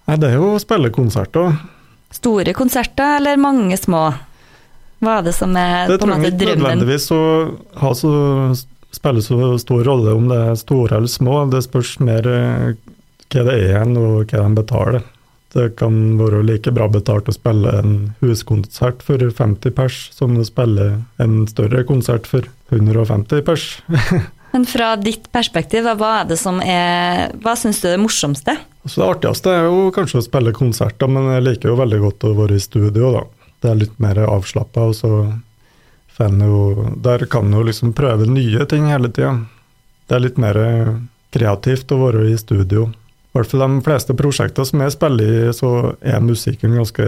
Nei, 0.05 0.17
det 0.21 0.31
er 0.31 0.37
jo 0.37 0.53
å 0.55 0.61
spille 0.61 0.93
konserter. 0.93 1.57
Store 2.15 2.55
konserter 2.57 3.19
eller 3.19 3.41
mange 3.41 3.77
små? 3.81 4.07
Hva 5.05 5.19
er 5.19 5.27
det 5.27 5.35
som 5.37 5.57
er 5.59 5.91
Det 5.91 5.99
på 6.01 6.07
en 6.09 6.15
måte 6.15 6.31
drømmen? 6.31 6.39
Det 6.39 6.41
trenger 6.41 6.55
ikke 6.55 6.63
nødvendigvis 6.63 7.09
å 7.13 7.23
ha 7.83 7.95
så, 7.99 8.13
spille 8.95 9.25
så 9.25 9.51
stor 9.61 9.83
rolle 9.89 10.15
om 10.17 10.31
det 10.31 10.39
er 10.51 10.61
store 10.61 11.01
eller 11.01 11.11
små. 11.11 11.41
Det 11.53 11.65
spørs 11.67 11.99
mer 12.05 12.29
eh, 12.31 12.71
hva 13.35 13.45
det 13.49 13.59
er 13.59 13.67
igjen, 13.67 13.99
og 13.99 14.31
hva 14.31 14.47
de 14.47 14.61
betaler. 14.61 15.11
Det 15.55 15.69
kan 15.79 16.17
være 16.19 16.43
like 16.43 16.73
bra 16.75 16.89
betalt 16.91 17.29
å 17.31 17.35
spille 17.35 17.71
en 17.79 17.93
huskonsert 18.25 19.05
for 19.07 19.23
50 19.23 19.75
pers, 19.77 19.99
som 20.15 20.35
å 20.39 20.47
spille 20.47 20.89
en 21.23 21.45
større 21.51 21.85
konsert 21.87 22.27
for 22.31 22.49
150 22.75 23.45
pers. 23.47 23.69
Men 24.55 24.67
fra 24.71 24.93
ditt 24.95 25.27
perspektiv, 25.35 25.89
hva 25.99 26.21
er 26.21 26.29
det 26.31 26.37
som 26.39 26.61
er 26.63 27.33
Hva 27.43 27.57
syns 27.59 27.81
du 27.83 27.89
er 27.89 27.97
det 27.97 28.05
morsomste? 28.05 28.55
Altså 28.85 29.01
det 29.01 29.09
artigste 29.09 29.51
er 29.51 29.65
jo 29.67 29.89
kanskje 29.97 30.21
å 30.21 30.27
spille 30.29 30.53
konserter, 30.55 31.11
men 31.11 31.27
jeg 31.33 31.43
liker 31.43 31.73
jo 31.73 31.81
veldig 31.81 31.99
godt 32.05 32.27
å 32.29 32.35
være 32.39 32.59
i 32.59 32.63
studio, 32.63 33.11
da. 33.17 33.25
Det 33.65 33.71
er 33.71 33.81
litt 33.81 33.97
mer 34.03 34.21
avslappa, 34.29 34.85
og 34.93 34.95
så 34.95 35.11
får 36.15 36.29
en 36.29 36.45
jo 36.47 36.61
Der 37.03 37.25
kan 37.33 37.49
en 37.49 37.57
jo 37.59 37.65
liksom 37.67 37.95
prøve 37.99 38.29
nye 38.31 38.67
ting 38.71 38.87
hele 38.93 39.11
tida. 39.11 39.41
det 40.07 40.15
er 40.15 40.23
litt 40.23 40.39
mer 40.39 40.59
kreativt 41.33 41.91
å 41.91 41.99
være 41.99 42.29
i 42.31 42.39
studio. 42.39 42.87
I 42.93 43.39
hvert 43.39 43.51
fall 43.51 43.65
de 43.65 43.83
fleste 43.83 44.15
prosjekter 44.15 44.69
som 44.69 44.85
jeg 44.85 44.95
spiller 44.95 45.25
i, 45.49 45.53
så 45.57 45.97
er 45.99 46.23
musikken 46.23 46.77
ganske 46.79 47.07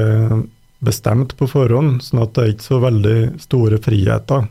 bestemt 0.83 1.37
på 1.37 1.47
forhånd, 1.47 2.03
sånn 2.03 2.25
at 2.25 2.35
det 2.35 2.43
er 2.43 2.53
ikke 2.55 2.67
så 2.73 2.81
veldig 2.83 3.19
store 3.45 3.79
friheter. 3.79 4.49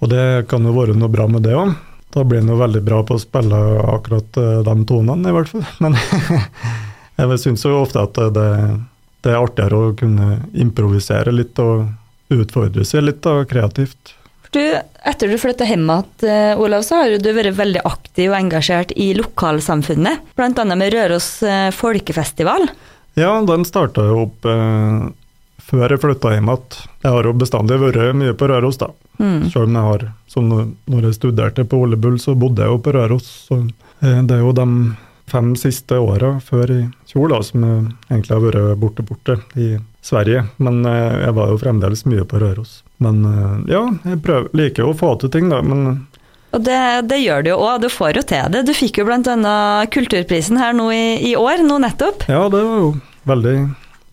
Og 0.00 0.08
det 0.08 0.46
kan 0.48 0.64
jo 0.64 0.72
være 0.72 0.96
noe 0.96 1.12
bra 1.12 1.28
med 1.28 1.44
det 1.44 1.58
òg. 1.58 1.74
Da 2.10 2.24
blir 2.26 2.42
han 2.42 2.50
jo 2.50 2.58
veldig 2.58 2.82
bra 2.82 3.02
på 3.06 3.16
å 3.16 3.22
spille 3.22 3.58
akkurat 3.94 4.38
eh, 4.40 4.62
de 4.66 4.76
tonene, 4.88 5.30
i 5.30 5.34
hvert 5.36 5.52
fall. 5.52 5.66
Men 5.84 5.98
jeg 7.20 7.42
syns 7.42 7.66
jo 7.66 7.76
ofte 7.82 8.02
at 8.02 8.18
det, 8.18 8.48
det, 9.22 9.32
er 9.32 9.38
artigere 9.38 9.78
å 9.78 9.92
kunne 9.98 10.40
improvisere 10.52 11.34
litt 11.34 11.58
og 11.62 11.86
utfordre 12.30 12.86
seg 12.86 13.06
litt 13.06 13.22
da, 13.26 13.40
kreativt. 13.48 14.16
Du, 14.50 14.62
etter 15.06 15.30
du 15.30 15.36
flytta 15.38 15.66
hjem 15.68 15.86
igjen, 15.86 16.06
eh, 16.26 16.58
Olav, 16.58 16.82
så 16.82 16.98
har 16.98 17.12
du 17.22 17.30
vært 17.34 17.54
veldig 17.54 17.84
aktiv 17.86 18.32
og 18.32 18.38
engasjert 18.40 18.90
i 18.98 19.12
lokalsamfunnet. 19.14 20.32
Bl.a. 20.34 20.64
med 20.74 20.90
Røros 20.94 21.28
eh, 21.46 21.68
folkefestival. 21.74 22.66
Ja, 23.18 23.36
den 23.46 23.66
starta 23.66 24.02
jo 24.08 24.24
opp 24.24 24.48
eh, 24.50 25.06
før 25.70 25.94
jeg 25.94 26.02
flytta 26.02 26.34
hjem 26.34 26.50
igjen. 26.50 26.80
Jeg 27.04 27.14
har 27.14 27.30
jo 27.30 27.36
bestandig 27.38 27.78
vært 27.78 28.18
mye 28.18 28.34
på 28.34 28.50
Røros, 28.50 28.80
da. 28.82 28.90
Mm. 29.20 29.50
Selv 29.52 29.68
om 29.68 29.76
jeg 29.76 29.84
har 29.84 30.04
som 30.30 30.48
Når 30.48 31.02
jeg 31.04 31.16
studerte 31.18 31.66
på 31.68 31.76
Ole 31.84 31.98
Bull, 32.00 32.16
så 32.22 32.32
bodde 32.38 32.64
jeg 32.64 32.72
jo 32.72 32.80
på 32.80 32.94
Røros. 32.96 33.28
Så 33.48 33.60
eh, 33.60 34.20
det 34.24 34.36
er 34.38 34.44
jo 34.44 34.54
de 34.56 34.66
fem 35.30 35.54
siste 35.58 35.98
åra 36.00 36.38
før 36.42 36.72
i 36.74 36.80
fjor 37.10 37.30
da, 37.30 37.40
som 37.46 37.64
jeg 37.66 37.80
egentlig 38.10 38.36
har 38.36 38.44
vært 38.46 38.80
borte 38.80 39.06
borte 39.06 39.36
i 39.54 39.74
Sverige. 40.02 40.46
Men 40.58 40.84
eh, 40.86 41.18
jeg 41.26 41.36
var 41.36 41.52
jo 41.52 41.58
fremdeles 41.60 42.06
mye 42.08 42.26
på 42.26 42.40
Røros. 42.42 42.80
Men 43.02 43.24
eh, 43.26 43.74
ja, 43.74 43.84
jeg 44.12 44.22
prøver, 44.24 44.50
liker 44.56 44.86
jo 44.86 44.94
å 44.94 45.00
få 45.02 45.16
til 45.20 45.34
ting, 45.34 45.52
da. 45.52 45.62
men 45.66 46.06
og 46.50 46.64
det, 46.66 46.78
det, 47.06 47.20
gjør 47.22 47.44
du 47.44 47.52
jo 47.52 47.58
òg, 47.62 47.76
du 47.84 47.86
får 47.92 48.16
jo 48.18 48.22
til 48.26 48.48
det. 48.50 48.64
Du 48.66 48.72
fikk 48.74 48.98
jo 48.98 49.06
bl.a. 49.06 49.52
Kulturprisen 49.94 50.58
her 50.58 50.74
nå 50.74 50.88
i, 50.90 51.04
i, 51.30 51.36
år, 51.38 51.62
nå 51.62 51.76
nettopp. 51.84 52.26
Ja, 52.26 52.48
det 52.50 52.62
var 52.66 52.80
jo 52.82 52.88
veldig, 53.30 53.54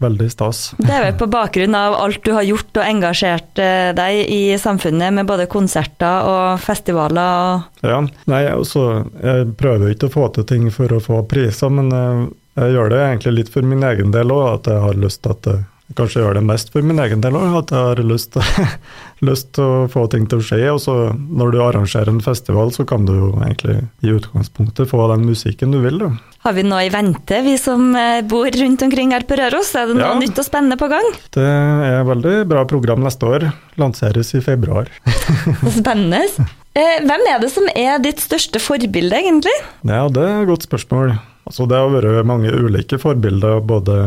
veldig 0.03 0.27
stas. 0.31 0.61
Det 0.77 0.91
er 0.93 1.05
vel 1.07 1.15
på 1.17 1.29
bakgrunn 1.31 1.75
av 1.77 1.95
alt 1.97 2.21
du 2.25 2.33
har 2.35 2.45
gjort 2.45 2.77
og 2.77 2.85
engasjert 2.85 3.61
eh, 3.61 3.91
deg 3.97 4.33
i 4.33 4.41
samfunnet, 4.61 5.15
med 5.17 5.29
både 5.29 5.47
konserter 5.51 6.27
og 6.29 6.61
festivaler 6.63 7.47
og 7.53 7.87
Ja, 7.87 8.01
nei, 8.29 8.43
altså, 8.51 9.05
jeg 9.23 9.53
prøver 9.59 9.93
ikke 9.93 10.11
å 10.11 10.15
få 10.17 10.27
til 10.35 10.47
ting 10.49 10.69
for 10.73 10.93
å 10.93 11.01
få 11.03 11.23
priser, 11.29 11.73
men 11.73 11.89
jeg, 11.93 12.27
jeg 12.61 12.75
gjør 12.75 12.93
det 12.93 13.01
egentlig 13.05 13.35
litt 13.39 13.51
for 13.53 13.73
min 13.73 13.85
egen 13.89 14.13
del 14.13 14.33
òg, 14.33 14.45
at 14.59 14.71
jeg 14.73 14.85
har 14.85 15.01
lyst 15.01 15.23
til 15.25 15.35
at 15.35 15.43
det 15.47 15.57
kanskje 15.95 16.23
gjør 16.23 16.35
det 16.35 16.43
mest 16.43 16.71
for 16.73 16.83
min 16.83 16.99
egen 16.99 17.21
del 17.23 17.37
òg, 17.39 17.53
at 17.61 17.71
jeg 17.71 17.89
har 17.89 18.01
lyst, 18.03 18.35
lyst, 19.27 19.53
til 19.55 19.63
å 19.63 19.85
få 19.91 20.03
ting 20.11 20.25
til 20.27 20.41
å 20.41 20.47
skje. 20.49 20.59
Og 20.73 20.81
så 20.83 20.95
når 21.15 21.53
du 21.53 21.59
arrangerer 21.63 22.11
en 22.11 22.23
festival, 22.23 22.73
så 22.75 22.83
kan 22.89 23.07
du 23.07 23.13
jo 23.15 23.29
egentlig 23.39 23.79
i 24.03 24.11
utgangspunktet 24.17 24.91
få 24.91 25.07
den 25.13 25.23
musikken 25.29 25.75
du 25.75 25.79
vil. 25.85 26.01
Da. 26.03 26.11
Har 26.47 26.57
vi 26.57 26.67
noe 26.67 26.83
i 26.87 26.91
vente, 26.93 27.41
vi 27.45 27.55
som 27.61 27.89
eh, 27.95 28.19
bor 28.27 28.51
rundt 28.51 28.83
omkring 28.83 29.15
her 29.15 29.27
på 29.27 29.39
Røros? 29.39 29.71
Er 29.79 29.89
det 29.89 29.97
noe 29.99 30.11
ja, 30.11 30.19
nytt 30.19 30.43
og 30.43 30.47
spennende 30.47 30.79
på 30.79 30.91
gang? 30.91 31.07
Det 31.35 31.47
er 31.47 32.01
et 32.01 32.11
veldig 32.11 32.37
bra 32.51 32.67
program 32.69 33.03
neste 33.07 33.31
år. 33.31 33.49
Lanseres 33.79 34.33
i 34.37 34.43
februar. 34.43 34.91
spennende. 35.79 36.25
Eh, 36.77 36.99
hvem 37.01 37.23
er 37.25 37.39
det 37.41 37.47
som 37.49 37.65
er 37.73 37.95
ditt 37.97 38.19
største 38.21 38.59
forbilde, 38.61 39.17
egentlig? 39.17 39.53
Ja, 39.81 40.03
det 40.13 40.21
er 40.21 40.43
et 40.43 40.49
godt 40.51 40.67
spørsmål. 40.67 41.15
Altså, 41.47 41.65
det 41.69 41.79
har 41.79 41.91
vært 41.93 42.27
mange 42.27 42.51
ulike 42.51 42.99
forbilder 42.99 43.61
både 43.63 43.97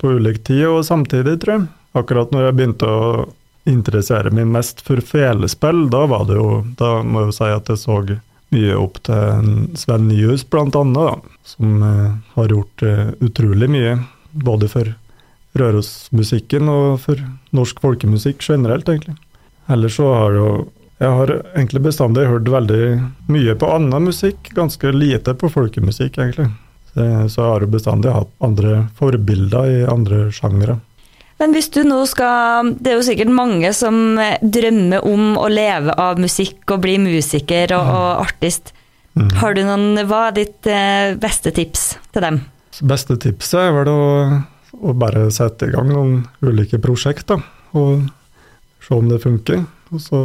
på 0.00 0.16
ulik 0.18 0.42
tid 0.44 0.66
og 0.68 0.82
samtidig, 0.84 1.38
tror 1.40 1.56
jeg. 1.56 1.68
Akkurat 1.96 2.32
når 2.34 2.46
jeg 2.46 2.56
begynte 2.58 2.88
å 2.88 3.04
interessere 3.68 4.32
meg 4.34 4.48
mest 4.50 4.82
for 4.84 5.00
felespill, 5.04 5.86
da 5.92 6.04
var 6.08 6.26
det 6.28 6.36
jo 6.38 6.62
Da 6.78 7.00
må 7.04 7.24
jeg 7.24 7.30
jo 7.30 7.36
si 7.36 7.48
at 7.52 7.70
jeg 7.72 7.80
så 7.80 7.96
mye 8.50 8.76
opp 8.78 8.98
til 9.06 9.50
Sven 9.78 10.08
Nyhus, 10.10 10.44
blant 10.50 10.76
annet, 10.76 10.98
da, 10.98 11.36
som 11.46 11.82
eh, 11.86 12.08
har 12.34 12.52
gjort 12.52 12.82
eh, 12.82 13.12
utrolig 13.22 13.68
mye. 13.70 13.94
Både 14.30 14.68
for 14.70 14.92
Rørosmusikken 15.58 16.70
og 16.70 17.00
for 17.04 17.22
norsk 17.56 17.80
folkemusikk 17.82 18.42
generelt, 18.46 18.90
egentlig. 18.90 19.16
Ellers 19.70 19.96
så 19.98 20.10
har 20.14 20.36
jo 20.38 20.50
jeg 21.00 21.16
har 21.16 21.30
egentlig 21.56 21.80
bestandig 21.86 22.26
hørt 22.28 22.48
veldig 22.52 22.82
mye 23.32 23.54
på 23.56 23.68
annen 23.72 24.10
musikk, 24.10 24.50
ganske 24.52 24.90
lite 24.92 25.32
på 25.32 25.48
folkemusikk, 25.48 26.18
egentlig. 26.20 26.50
Så 26.94 27.38
jeg 27.38 27.46
har 27.46 27.64
jo 27.64 27.70
bestandig 27.70 28.12
hatt 28.14 28.30
andre 28.42 28.84
forbilder 28.98 29.70
i 29.70 29.82
andre 29.90 30.28
sjangere. 30.34 30.80
Men 31.40 31.54
hvis 31.56 31.70
du 31.72 31.80
nå 31.88 32.02
skal 32.08 32.74
Det 32.76 32.90
er 32.92 32.98
jo 32.98 33.06
sikkert 33.06 33.32
mange 33.32 33.70
som 33.72 34.18
drømmer 34.42 35.06
om 35.08 35.38
å 35.40 35.46
leve 35.48 35.94
av 35.96 36.20
musikk 36.20 36.74
og 36.74 36.82
bli 36.84 36.98
musiker 37.00 37.72
og, 37.78 37.88
og 37.96 38.26
artist. 38.26 38.74
Mm. 39.16 39.30
Har 39.40 39.56
du 39.56 39.62
noen, 39.64 40.04
Hva 40.06 40.26
er 40.28 40.36
ditt 40.36 40.68
eh, 40.70 41.16
beste 41.20 41.52
tips 41.56 41.94
til 42.12 42.26
dem? 42.26 42.42
Beste 42.86 43.16
tipset 43.20 43.58
er 43.60 43.72
vel 43.74 43.90
å, 43.90 44.02
å 44.80 44.94
bare 44.96 45.26
sette 45.34 45.68
i 45.68 45.72
gang 45.72 45.90
noen 45.90 46.20
ulike 46.44 46.80
prosjekter. 46.82 47.40
Og 47.76 48.04
se 48.84 48.96
om 48.96 49.08
det 49.10 49.22
funker. 49.24 49.64
Og 49.90 50.02
så, 50.02 50.22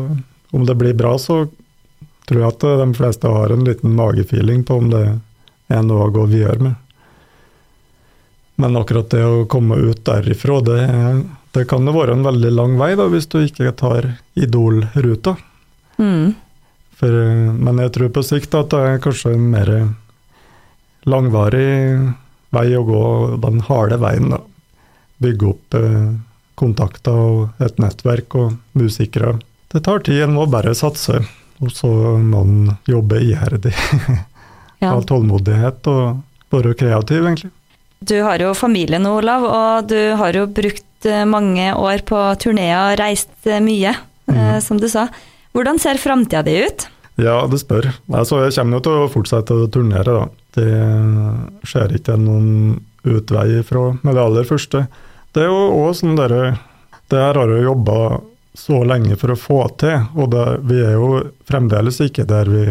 om 0.51 0.67
det 0.67 0.75
blir 0.80 0.95
bra, 0.97 1.15
så 1.19 1.45
tror 2.25 2.41
jeg 2.41 2.51
at 2.51 2.67
de 2.82 2.89
fleste 2.97 3.30
har 3.30 3.54
en 3.54 3.65
liten 3.65 3.95
magefeeling 3.97 4.63
på 4.65 4.80
om 4.82 4.91
det 4.93 5.06
er 5.67 5.86
noe 5.86 6.08
å 6.08 6.13
gå 6.13 6.25
videre 6.30 6.60
med. 6.62 6.75
Men 8.62 8.78
akkurat 8.80 9.10
det 9.12 9.23
å 9.25 9.45
komme 9.51 9.75
ut 9.75 10.06
derifra, 10.08 10.62
det, 10.63 10.80
det 11.58 11.65
kan 11.67 11.88
jo 11.88 11.95
være 11.95 12.15
en 12.15 12.23
veldig 12.23 12.51
lang 12.56 12.78
vei 12.80 12.93
da, 12.95 13.10
hvis 13.12 13.28
du 13.32 13.41
ikke 13.41 13.73
tar 13.75 14.13
Idol-ruta. 14.39 15.36
Mm. 15.95 16.36
men 16.99 17.78
jeg 17.80 17.91
tror 17.95 18.10
på 18.12 18.23
sikt 18.23 18.56
at 18.56 18.73
det 18.73 18.80
er 18.84 19.01
kanskje 19.04 19.32
en 19.36 19.45
mer 19.51 19.69
langvarig 21.08 22.12
vei 22.56 22.67
å 22.75 22.84
gå, 22.88 23.04
den 23.43 23.62
harde 23.67 23.99
veien. 24.01 24.32
da. 24.32 24.39
Bygge 25.23 25.47
opp 25.47 25.78
eh, 25.80 26.13
kontakter 26.60 27.15
og 27.15 27.63
et 27.63 27.80
nettverk 27.80 28.36
og 28.39 28.56
musikere. 28.78 29.38
Det 29.71 29.84
tar 29.84 30.04
tid, 30.08 30.23
en 30.23 30.36
må 30.38 30.47
bare 30.51 30.75
satse. 30.75 31.23
Og 31.63 31.71
så 31.71 31.89
må 32.19 32.43
en 32.43 32.71
jobbe 32.88 33.21
iherdig. 33.23 33.75
Ja. 34.86 34.95
Ha 34.95 35.04
tålmodighet 35.10 35.91
og 35.91 36.56
være 36.56 36.76
kreativ, 36.78 37.26
egentlig. 37.26 37.52
Du 38.06 38.17
har 38.21 38.41
jo 38.41 38.54
familie 38.58 39.00
nå, 39.02 39.15
Olav, 39.19 39.45
og 39.50 39.88
du 39.89 40.00
har 40.19 40.38
jo 40.38 40.45
brukt 40.52 41.08
eh, 41.10 41.24
mange 41.26 41.71
år 41.74 42.04
på 42.06 42.19
turneer 42.41 42.91
og 42.91 43.00
reist 43.02 43.50
eh, 43.50 43.63
mye, 43.63 43.95
mm. 44.30 44.60
som 44.62 44.82
du 44.82 44.88
sa. 44.91 45.08
Hvordan 45.56 45.80
ser 45.82 46.02
framtida 46.02 46.43
di 46.45 46.60
ut? 46.67 46.86
Ja, 47.15 47.39
det 47.48 47.62
spør. 47.62 47.88
Altså, 48.12 48.41
jeg 48.43 48.56
kommer 48.58 48.78
jo 48.78 48.86
til 48.86 48.98
å 49.00 49.12
fortsette 49.12 49.56
å 49.56 49.69
turnere, 49.71 50.17
da. 50.19 50.26
Det 50.56 51.67
skjer 51.67 51.98
ikke 51.98 52.17
noen 52.19 52.78
utvei 53.06 53.62
fra 53.67 53.89
med 54.02 54.15
det 54.17 54.24
aller 54.24 54.48
første. 54.48 54.86
Det 55.36 55.45
er 55.45 55.52
jo 55.52 55.84
òg 55.84 55.91
sånn 56.00 56.15
dere 56.15 56.56
Det 57.12 57.19
her 57.21 57.38
har 57.38 57.52
jeg 57.54 57.67
jobba 57.67 57.98
så 58.58 58.80
lenge 58.88 59.13
for 59.19 59.34
å 59.34 59.38
få 59.38 59.60
til, 59.78 60.08
og 60.17 60.32
det, 60.34 60.45
vi 60.65 60.80
er 60.82 60.95
jo 60.95 61.19
fremdeles 61.45 62.00
ikke 62.02 62.24
der 62.26 62.50
vi 62.50 62.63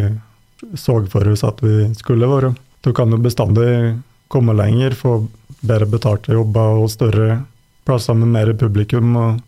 så 0.79 0.99
for 1.13 1.29
oss 1.31 1.45
at 1.47 1.63
vi 1.65 1.89
skulle 1.99 2.29
være. 2.29 2.55
Du 2.85 2.93
kan 2.97 3.11
jo 3.13 3.21
bestandig 3.23 3.99
komme 4.29 4.55
lenger, 4.57 4.97
få 4.99 5.27
bedre 5.65 5.89
betalte 5.89 6.35
jobber 6.35 6.83
og 6.83 6.91
større 6.93 7.43
plasser 7.85 8.17
med 8.19 8.33
mer 8.35 8.53
publikum. 8.59 9.17
Og, 9.17 9.41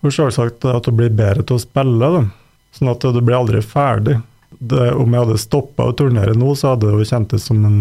og 0.00 0.14
selvsagt 0.14 0.66
at 0.70 0.88
du 0.88 0.96
blir 0.96 1.12
bedre 1.14 1.44
til 1.46 1.58
å 1.58 1.62
spille, 1.62 2.12
da. 2.16 2.24
sånn 2.76 2.92
at 2.92 3.04
du 3.04 3.20
blir 3.20 3.38
aldri 3.38 3.62
ferdig. 3.62 4.18
Det, 4.50 4.90
om 4.98 5.12
jeg 5.14 5.24
hadde 5.24 5.38
stoppa 5.40 5.86
å 5.86 5.94
turnere 5.96 6.34
nå, 6.34 6.54
så 6.58 6.72
hadde 6.72 6.88
det 6.88 6.96
jo 6.98 7.10
kjentes 7.12 7.46
som 7.46 7.62
en 7.66 7.78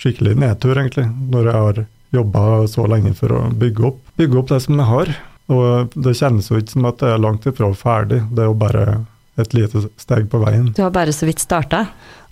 skikkelig 0.00 0.36
nedtur, 0.40 0.76
egentlig. 0.76 1.06
Når 1.32 1.48
jeg 1.48 1.64
har 1.64 1.82
jobba 2.10 2.44
så 2.68 2.86
lenge 2.90 3.14
for 3.16 3.32
å 3.36 3.40
bygge 3.56 3.86
opp, 3.86 4.00
bygge 4.18 4.40
opp 4.40 4.50
det 4.52 4.60
som 4.66 4.78
jeg 4.78 4.90
har. 4.90 5.14
Og 5.50 5.94
det 5.98 6.16
kjennes 6.18 6.50
jo 6.50 6.60
ikke 6.60 6.76
som 6.76 6.86
at 6.90 7.00
det 7.02 7.10
er 7.10 7.22
langt 7.22 7.46
ifra 7.48 7.70
ferdig. 7.74 8.20
Det 8.30 8.44
er 8.44 8.50
jo 8.50 8.58
bare 8.58 8.84
et 9.40 9.54
lite 9.56 9.86
steg 9.98 10.28
på 10.30 10.40
veien. 10.42 10.70
Du 10.76 10.82
har 10.84 10.92
bare 10.94 11.14
så 11.16 11.28
vidt 11.28 11.42
starta? 11.42 11.86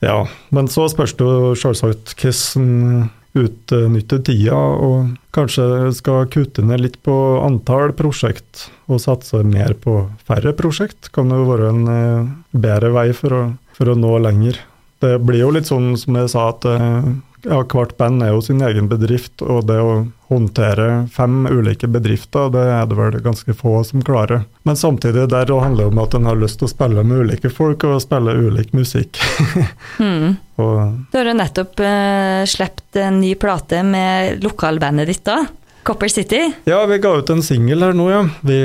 Ja, 0.04 0.22
men 0.54 0.68
så 0.70 0.86
spørs 0.90 1.16
det 1.18 1.26
jo 1.26 1.54
selvsagt 1.58 2.14
hvordan 2.18 3.08
utnytter 3.38 4.22
tida, 4.24 4.56
og 4.56 5.12
kanskje 5.36 5.92
skal 5.96 6.28
kutte 6.32 6.64
ned 6.66 6.82
litt 6.82 6.96
på 7.06 7.14
antall 7.44 7.92
prosjekt 7.96 8.68
og 8.88 9.02
satse 9.04 9.42
mer 9.46 9.76
på 9.78 10.00
færre 10.26 10.54
prosjekt. 10.56 11.10
Kan 11.14 11.30
jo 11.34 11.44
være 11.50 11.70
en 11.74 11.92
eh, 11.92 12.30
bedre 12.56 12.90
vei 12.94 13.10
for 13.16 13.36
å, 13.36 13.42
for 13.76 13.92
å 13.92 13.98
nå 13.98 14.16
lenger. 14.24 14.58
Det 15.02 15.14
blir 15.22 15.44
jo 15.44 15.52
litt 15.54 15.68
sånn 15.68 15.92
som 16.00 16.16
jeg 16.18 16.32
sa, 16.32 16.48
at 16.54 16.66
eh, 16.66 17.10
ja, 17.44 17.58
hvert 17.62 17.96
band 17.98 18.22
er 18.24 18.32
jo 18.32 18.40
sin 18.42 18.62
egen 18.64 18.88
bedrift, 18.90 19.42
og 19.42 19.66
det 19.68 19.78
å 19.78 19.92
håndtere 20.28 21.06
fem 21.12 21.46
ulike 21.46 21.88
bedrifter, 21.88 22.50
det 22.52 22.64
er 22.72 22.88
det 22.88 22.96
vel 22.98 23.18
ganske 23.24 23.54
få 23.56 23.78
som 23.86 24.02
klarer. 24.04 24.44
Men 24.68 24.76
samtidig 24.76 25.28
der 25.32 25.46
det 25.48 25.60
handler 25.60 25.86
det 25.86 25.92
om 25.94 26.02
at 26.02 26.16
en 26.18 26.28
har 26.28 26.40
lyst 26.40 26.60
til 26.60 26.68
å 26.68 26.72
spille 26.72 27.04
med 27.06 27.24
ulike 27.24 27.52
folk 27.52 27.86
og 27.88 28.02
spille 28.04 28.34
ulik 28.36 28.74
musikk. 28.76 29.20
mm. 30.02 30.34
du 30.56 31.18
har 31.18 31.30
jo 31.30 31.36
nettopp 31.38 31.80
uh, 31.80 32.42
sluppet 32.48 33.00
en 33.04 33.22
ny 33.22 33.32
plate 33.40 33.84
med 33.86 34.44
lokalbandet 34.44 35.08
ditt 35.12 35.24
da, 35.28 35.44
Copper 35.88 36.12
City? 36.12 36.42
Ja, 36.68 36.82
vi 36.90 36.98
ga 37.00 37.14
ut 37.16 37.30
en 37.32 37.44
singel 37.44 37.86
her 37.86 37.96
nå, 37.96 38.10
ja. 38.12 38.26
Vi 38.40 38.60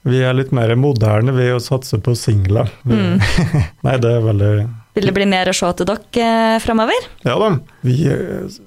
Vi 0.00 0.22
er 0.24 0.32
litt 0.32 0.52
mer 0.56 0.70
moderne 0.80 1.34
ved 1.36 1.50
å 1.52 1.60
satse 1.60 1.98
på 2.00 2.14
singler. 2.16 2.70
Mm. 2.88 3.18
Nei, 3.84 3.96
det 4.00 4.12
er 4.14 4.22
veldig 4.24 4.52
Vil 5.00 5.08
det 5.08 5.16
bli 5.16 5.26
mer 5.30 5.48
å 5.48 5.54
se 5.56 5.70
til 5.80 5.88
dere 5.88 6.26
eh, 6.54 6.58
framover? 6.60 7.06
Ja 7.24 7.38
da. 7.40 7.50
Vi 7.86 7.96
eh, 8.12 8.58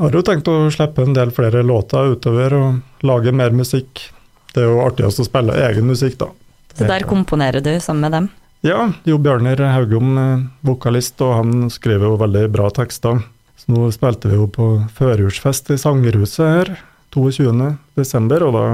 har 0.00 0.16
jo 0.18 0.22
tenkt 0.26 0.48
å 0.50 0.56
slippe 0.74 1.04
en 1.06 1.14
del 1.14 1.30
flere 1.34 1.62
låter 1.66 2.12
utover 2.16 2.54
og 2.58 3.06
lage 3.06 3.30
mer 3.32 3.54
musikk. 3.54 4.08
Det 4.52 4.64
er 4.64 4.70
jo 4.72 4.82
artigst 4.86 5.22
å 5.22 5.26
spille 5.28 5.54
egen 5.68 5.86
musikk, 5.86 6.18
da. 6.18 6.30
Så 6.76 6.88
der 6.90 7.06
komponerer 7.08 7.62
du 7.64 7.70
sammen 7.80 8.02
med 8.08 8.12
dem? 8.16 8.26
Ja, 8.66 8.88
Jo 9.06 9.16
Bjørner 9.22 9.60
Haugom, 9.70 10.16
eh, 10.18 10.44
vokalist, 10.66 11.20
og 11.22 11.34
han 11.38 11.70
skriver 11.70 12.08
jo 12.10 12.16
veldig 12.20 12.44
bra 12.50 12.66
tekster. 12.74 13.22
Så 13.56 13.70
nå 13.72 13.86
spilte 13.94 14.28
vi 14.28 14.36
jo 14.40 14.48
på 14.52 14.66
førjulsfest 14.98 15.70
i 15.72 15.78
Sangerhuset 15.80 16.46
her 16.50 16.72
22.12., 17.14 18.42
og 18.46 18.52
da 18.56 18.64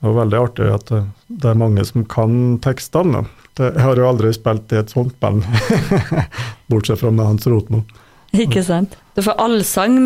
var 0.00 0.10
det 0.10 0.16
veldig 0.18 0.40
artig 0.40 0.68
at 0.74 0.86
det- 0.90 1.06
det 1.28 1.50
er 1.50 1.54
mange 1.62 1.84
som 1.86 2.04
kan 2.04 2.58
tekstene. 2.58 3.12
da. 3.12 3.24
Det, 3.60 3.70
jeg 3.76 3.84
har 3.84 4.00
jo 4.00 4.08
aldri 4.08 4.32
spilt 4.34 4.72
i 4.72 4.80
et 4.80 4.92
sånt 4.92 5.14
band, 5.20 5.44
bortsett 6.72 7.00
fra 7.00 7.10
med 7.12 7.26
Hans 7.28 7.46
Rotmo. 7.50 7.82
Ikke 8.32 8.62
sant? 8.64 8.94
Du 9.16 9.22
får 9.26 9.36
allsang 9.42 9.96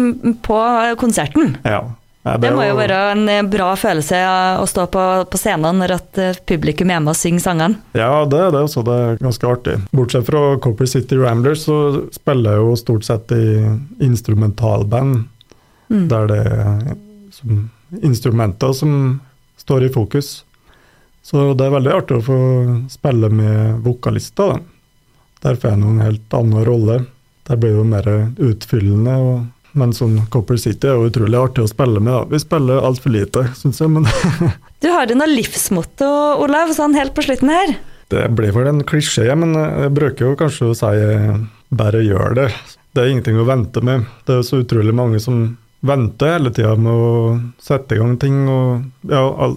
på 0.42 0.56
konserten. 1.00 1.56
Ja. 1.64 1.82
Nei, 2.24 2.38
Det 2.40 2.54
må 2.56 2.64
jo 2.64 2.76
være 2.78 2.98
en 3.12 3.26
eh, 3.28 3.42
bra 3.52 3.74
følelse 3.76 4.16
å 4.56 4.64
stå 4.64 4.86
på, 4.88 5.02
på 5.28 5.36
scenen 5.36 5.76
når 5.82 5.92
at 5.98 6.20
eh, 6.22 6.38
publikum 6.48 6.88
er 6.88 7.02
med 7.04 7.12
og 7.12 7.18
synger 7.20 7.42
sangene. 7.44 7.76
Ja, 7.92 8.22
det 8.24 8.38
er 8.46 8.54
det 8.54 8.62
også. 8.64 8.80
Det 8.86 8.94
er 8.96 9.18
ganske 9.20 9.50
artig. 9.50 9.74
Bortsett 9.92 10.24
fra 10.30 10.40
Copper 10.64 10.88
City 10.88 11.18
Ramblers, 11.20 11.66
så 11.68 11.76
spiller 12.16 12.56
jeg 12.56 12.64
jo 12.64 12.78
stort 12.80 13.04
sett 13.10 13.36
i 13.36 13.44
instrumentalband, 14.08 15.26
Mm. 15.92 16.06
der 16.08 16.26
det 16.30 16.36
er 16.48 16.94
som 17.30 17.58
instrumenter 18.02 18.72
som 18.72 19.20
står 19.60 19.84
i 19.84 19.90
fokus. 19.92 20.30
Så 21.24 21.54
det 21.56 21.64
er 21.64 21.72
veldig 21.72 21.92
artig 21.94 22.18
å 22.20 22.24
få 22.26 22.38
spille 22.92 23.30
med 23.32 23.80
vokalister. 23.84 24.54
Da. 24.54 24.74
Der 25.44 25.56
får 25.60 25.72
jeg 25.72 25.80
noen 25.80 26.02
helt 26.04 26.36
annen 26.36 26.66
rolle. 26.68 26.98
Der 27.48 27.60
blir 27.60 27.72
det 27.72 27.80
jo 27.80 27.86
mer 27.88 28.08
utfyllende. 28.50 29.14
Og, 29.24 29.70
men 29.80 29.96
sånn 29.96 30.18
Copper 30.32 30.60
City 30.60 30.90
er 30.90 31.00
jo 31.00 31.08
utrolig 31.08 31.40
artig 31.40 31.64
å 31.64 31.70
spille 31.72 32.02
med. 32.02 32.12
Da. 32.12 32.20
Vi 32.28 32.42
spiller 32.44 32.84
altfor 32.84 33.16
lite, 33.16 33.46
syns 33.56 33.80
jeg. 33.80 33.92
Men 33.96 34.08
Du 34.84 34.90
har 34.92 35.08
jo 35.08 35.16
noe 35.16 35.32
livsmotto, 35.32 36.12
Olav, 36.44 36.74
sånn 36.76 36.96
helt 36.98 37.16
på 37.16 37.24
slutten 37.24 37.52
her. 37.52 37.76
Det 38.12 38.28
blir 38.36 38.52
vel 38.52 38.68
en 38.68 38.84
klisjé, 38.84 39.30
men 39.40 39.56
jeg 39.56 39.92
bruker 39.96 40.28
jo 40.28 40.38
kanskje 40.38 40.70
å 40.70 40.76
si 40.76 40.90
eh, 40.92 41.38
bare 41.72 42.02
gjør 42.04 42.36
det. 42.36 42.48
Det 42.94 43.00
er 43.00 43.14
ingenting 43.14 43.40
å 43.40 43.46
vente 43.48 43.80
med. 43.82 44.04
Det 44.28 44.38
er 44.38 44.44
så 44.46 44.60
utrolig 44.60 44.92
mange 44.94 45.20
som 45.24 45.46
venter 45.84 46.36
hele 46.36 46.52
tida 46.54 46.74
med 46.80 46.92
å 46.92 47.14
sette 47.60 47.96
i 47.96 48.00
gang 48.02 48.18
ting. 48.20 48.44
Og 48.44 49.08
ja, 49.10 49.24
all, 49.24 49.56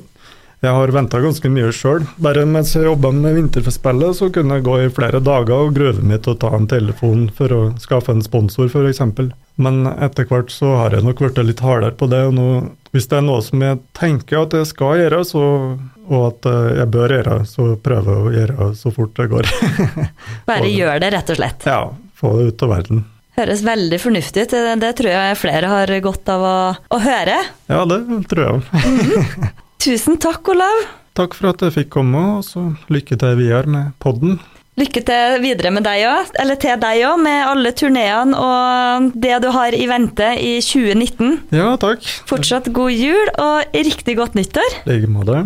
jeg 0.66 0.74
har 0.74 0.90
venta 0.90 1.20
ganske 1.22 1.50
mye 1.54 1.70
sjøl. 1.76 2.06
Bare 2.24 2.42
mens 2.50 2.72
jeg 2.74 2.88
jobba 2.88 3.12
med 3.14 3.36
Vinterfestspillet, 3.38 4.18
så 4.18 4.30
kunne 4.34 4.58
jeg 4.58 4.66
gå 4.66 4.78
i 4.82 4.94
flere 4.94 5.20
dager 5.22 5.68
og 5.68 5.76
grøve 5.76 6.02
meg 6.02 6.24
til 6.26 6.34
å 6.34 6.40
ta 6.42 6.50
en 6.58 6.66
telefon 6.70 7.28
for 7.38 7.54
å 7.54 7.60
skaffe 7.82 8.16
en 8.16 8.24
sponsor, 8.26 8.72
f.eks. 8.72 9.04
Men 9.62 9.84
etter 9.94 10.26
hvert 10.30 10.50
så 10.54 10.72
har 10.80 10.96
jeg 10.98 11.06
nok 11.06 11.22
blitt 11.22 11.38
litt 11.46 11.62
hardere 11.62 11.94
på 11.98 12.10
det. 12.10 12.24
og 12.30 12.34
nå, 12.38 12.48
Hvis 12.90 13.06
det 13.12 13.20
er 13.20 13.28
noe 13.28 13.44
som 13.46 13.62
jeg 13.62 13.78
tenker 13.98 14.48
at 14.48 14.56
jeg 14.58 14.70
skal 14.72 15.04
gjøre, 15.04 15.20
så, 15.30 15.44
og 16.10 16.26
at 16.32 16.50
eh, 16.50 16.72
jeg 16.80 16.92
bør 16.96 17.14
gjøre, 17.20 17.38
så 17.50 17.68
prøver 17.86 18.10
jeg 18.18 18.26
å 18.26 18.34
gjøre 18.40 18.72
så 18.82 18.94
fort 18.98 19.14
det 19.22 19.30
går. 19.36 19.52
Bare 20.50 20.74
gjør 20.74 21.06
det, 21.06 21.14
rett 21.20 21.32
og 21.36 21.40
slett. 21.42 21.70
ja, 21.70 21.84
få 22.18 22.34
det 22.40 22.50
ut 22.50 22.66
av 22.66 22.74
verden. 22.74 23.06
Høres 23.38 23.62
veldig 23.62 24.02
fornuftig 24.02 24.48
ut. 24.48 24.58
Det, 24.58 24.76
det 24.82 24.92
tror 24.98 25.14
jeg 25.14 25.38
flere 25.38 25.70
har 25.70 25.96
godt 26.02 26.34
av 26.34 26.50
å, 26.50 26.58
å 26.98 27.02
høre. 27.06 27.38
Ja, 27.70 27.86
det 27.86 28.02
tror 28.34 28.46
jeg. 28.50 29.54
Tusen 29.88 30.18
takk, 30.20 30.44
Olav. 30.52 30.82
Takk 31.16 31.36
for 31.38 31.54
at 31.54 31.62
jeg 31.64 31.72
fikk 31.72 31.94
komme, 31.96 32.20
og 32.36 32.42
så 32.44 32.60
lykke 32.92 33.16
til 33.22 33.38
videre 33.40 33.72
med 33.72 33.94
podden. 34.04 34.34
Lykke 34.76 35.00
til 35.08 35.38
videre 35.40 35.72
med 35.72 35.86
deg 35.88 36.04
òg, 36.10 36.34
eller 36.44 36.60
til 36.60 36.76
deg 36.82 37.06
òg, 37.08 37.22
med 37.24 37.46
alle 37.54 37.72
turneene 37.72 38.36
og 38.36 39.08
det 39.16 39.38
du 39.46 39.48
har 39.56 39.78
i 39.78 39.88
vente 39.88 40.28
i 40.44 40.58
2019. 40.60 41.40
Ja, 41.56 41.72
takk. 41.80 42.04
Fortsatt 42.28 42.68
god 42.76 42.92
jul 42.92 43.32
og 43.40 43.80
riktig 43.88 44.18
godt 44.20 44.36
nyttår. 44.36 44.76
I 44.84 44.98
like 44.98 45.14
måte. 45.14 45.46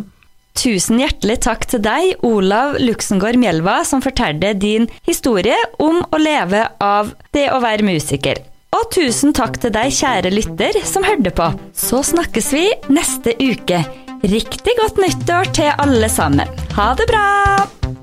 Tusen 0.58 0.98
hjertelig 1.04 1.38
takk 1.46 1.70
til 1.70 1.86
deg, 1.86 2.18
Olav 2.26 2.82
Luxengård 2.82 3.38
Mjelva, 3.38 3.84
som 3.86 4.02
fortalte 4.02 4.56
din 4.58 4.90
historie 5.06 5.60
om 5.78 6.02
å 6.02 6.18
leve 6.18 6.66
av 6.82 7.14
det 7.38 7.52
å 7.54 7.62
være 7.62 7.86
musiker. 7.86 8.42
Og 8.74 8.90
tusen 8.96 9.34
takk 9.36 9.62
til 9.62 9.74
deg, 9.76 9.94
kjære 9.94 10.34
lytter, 10.34 10.82
som 10.88 11.06
hørte 11.06 11.30
på. 11.36 11.54
Så 11.78 12.02
snakkes 12.10 12.54
vi 12.56 12.70
neste 12.90 13.38
uke. 13.38 13.84
Riktig 14.22 14.74
godt 14.78 15.00
nyttår 15.02 15.50
til 15.56 15.72
alle 15.82 16.10
sammen. 16.10 16.50
Ha 16.78 16.92
det 17.00 17.10
bra! 17.10 18.01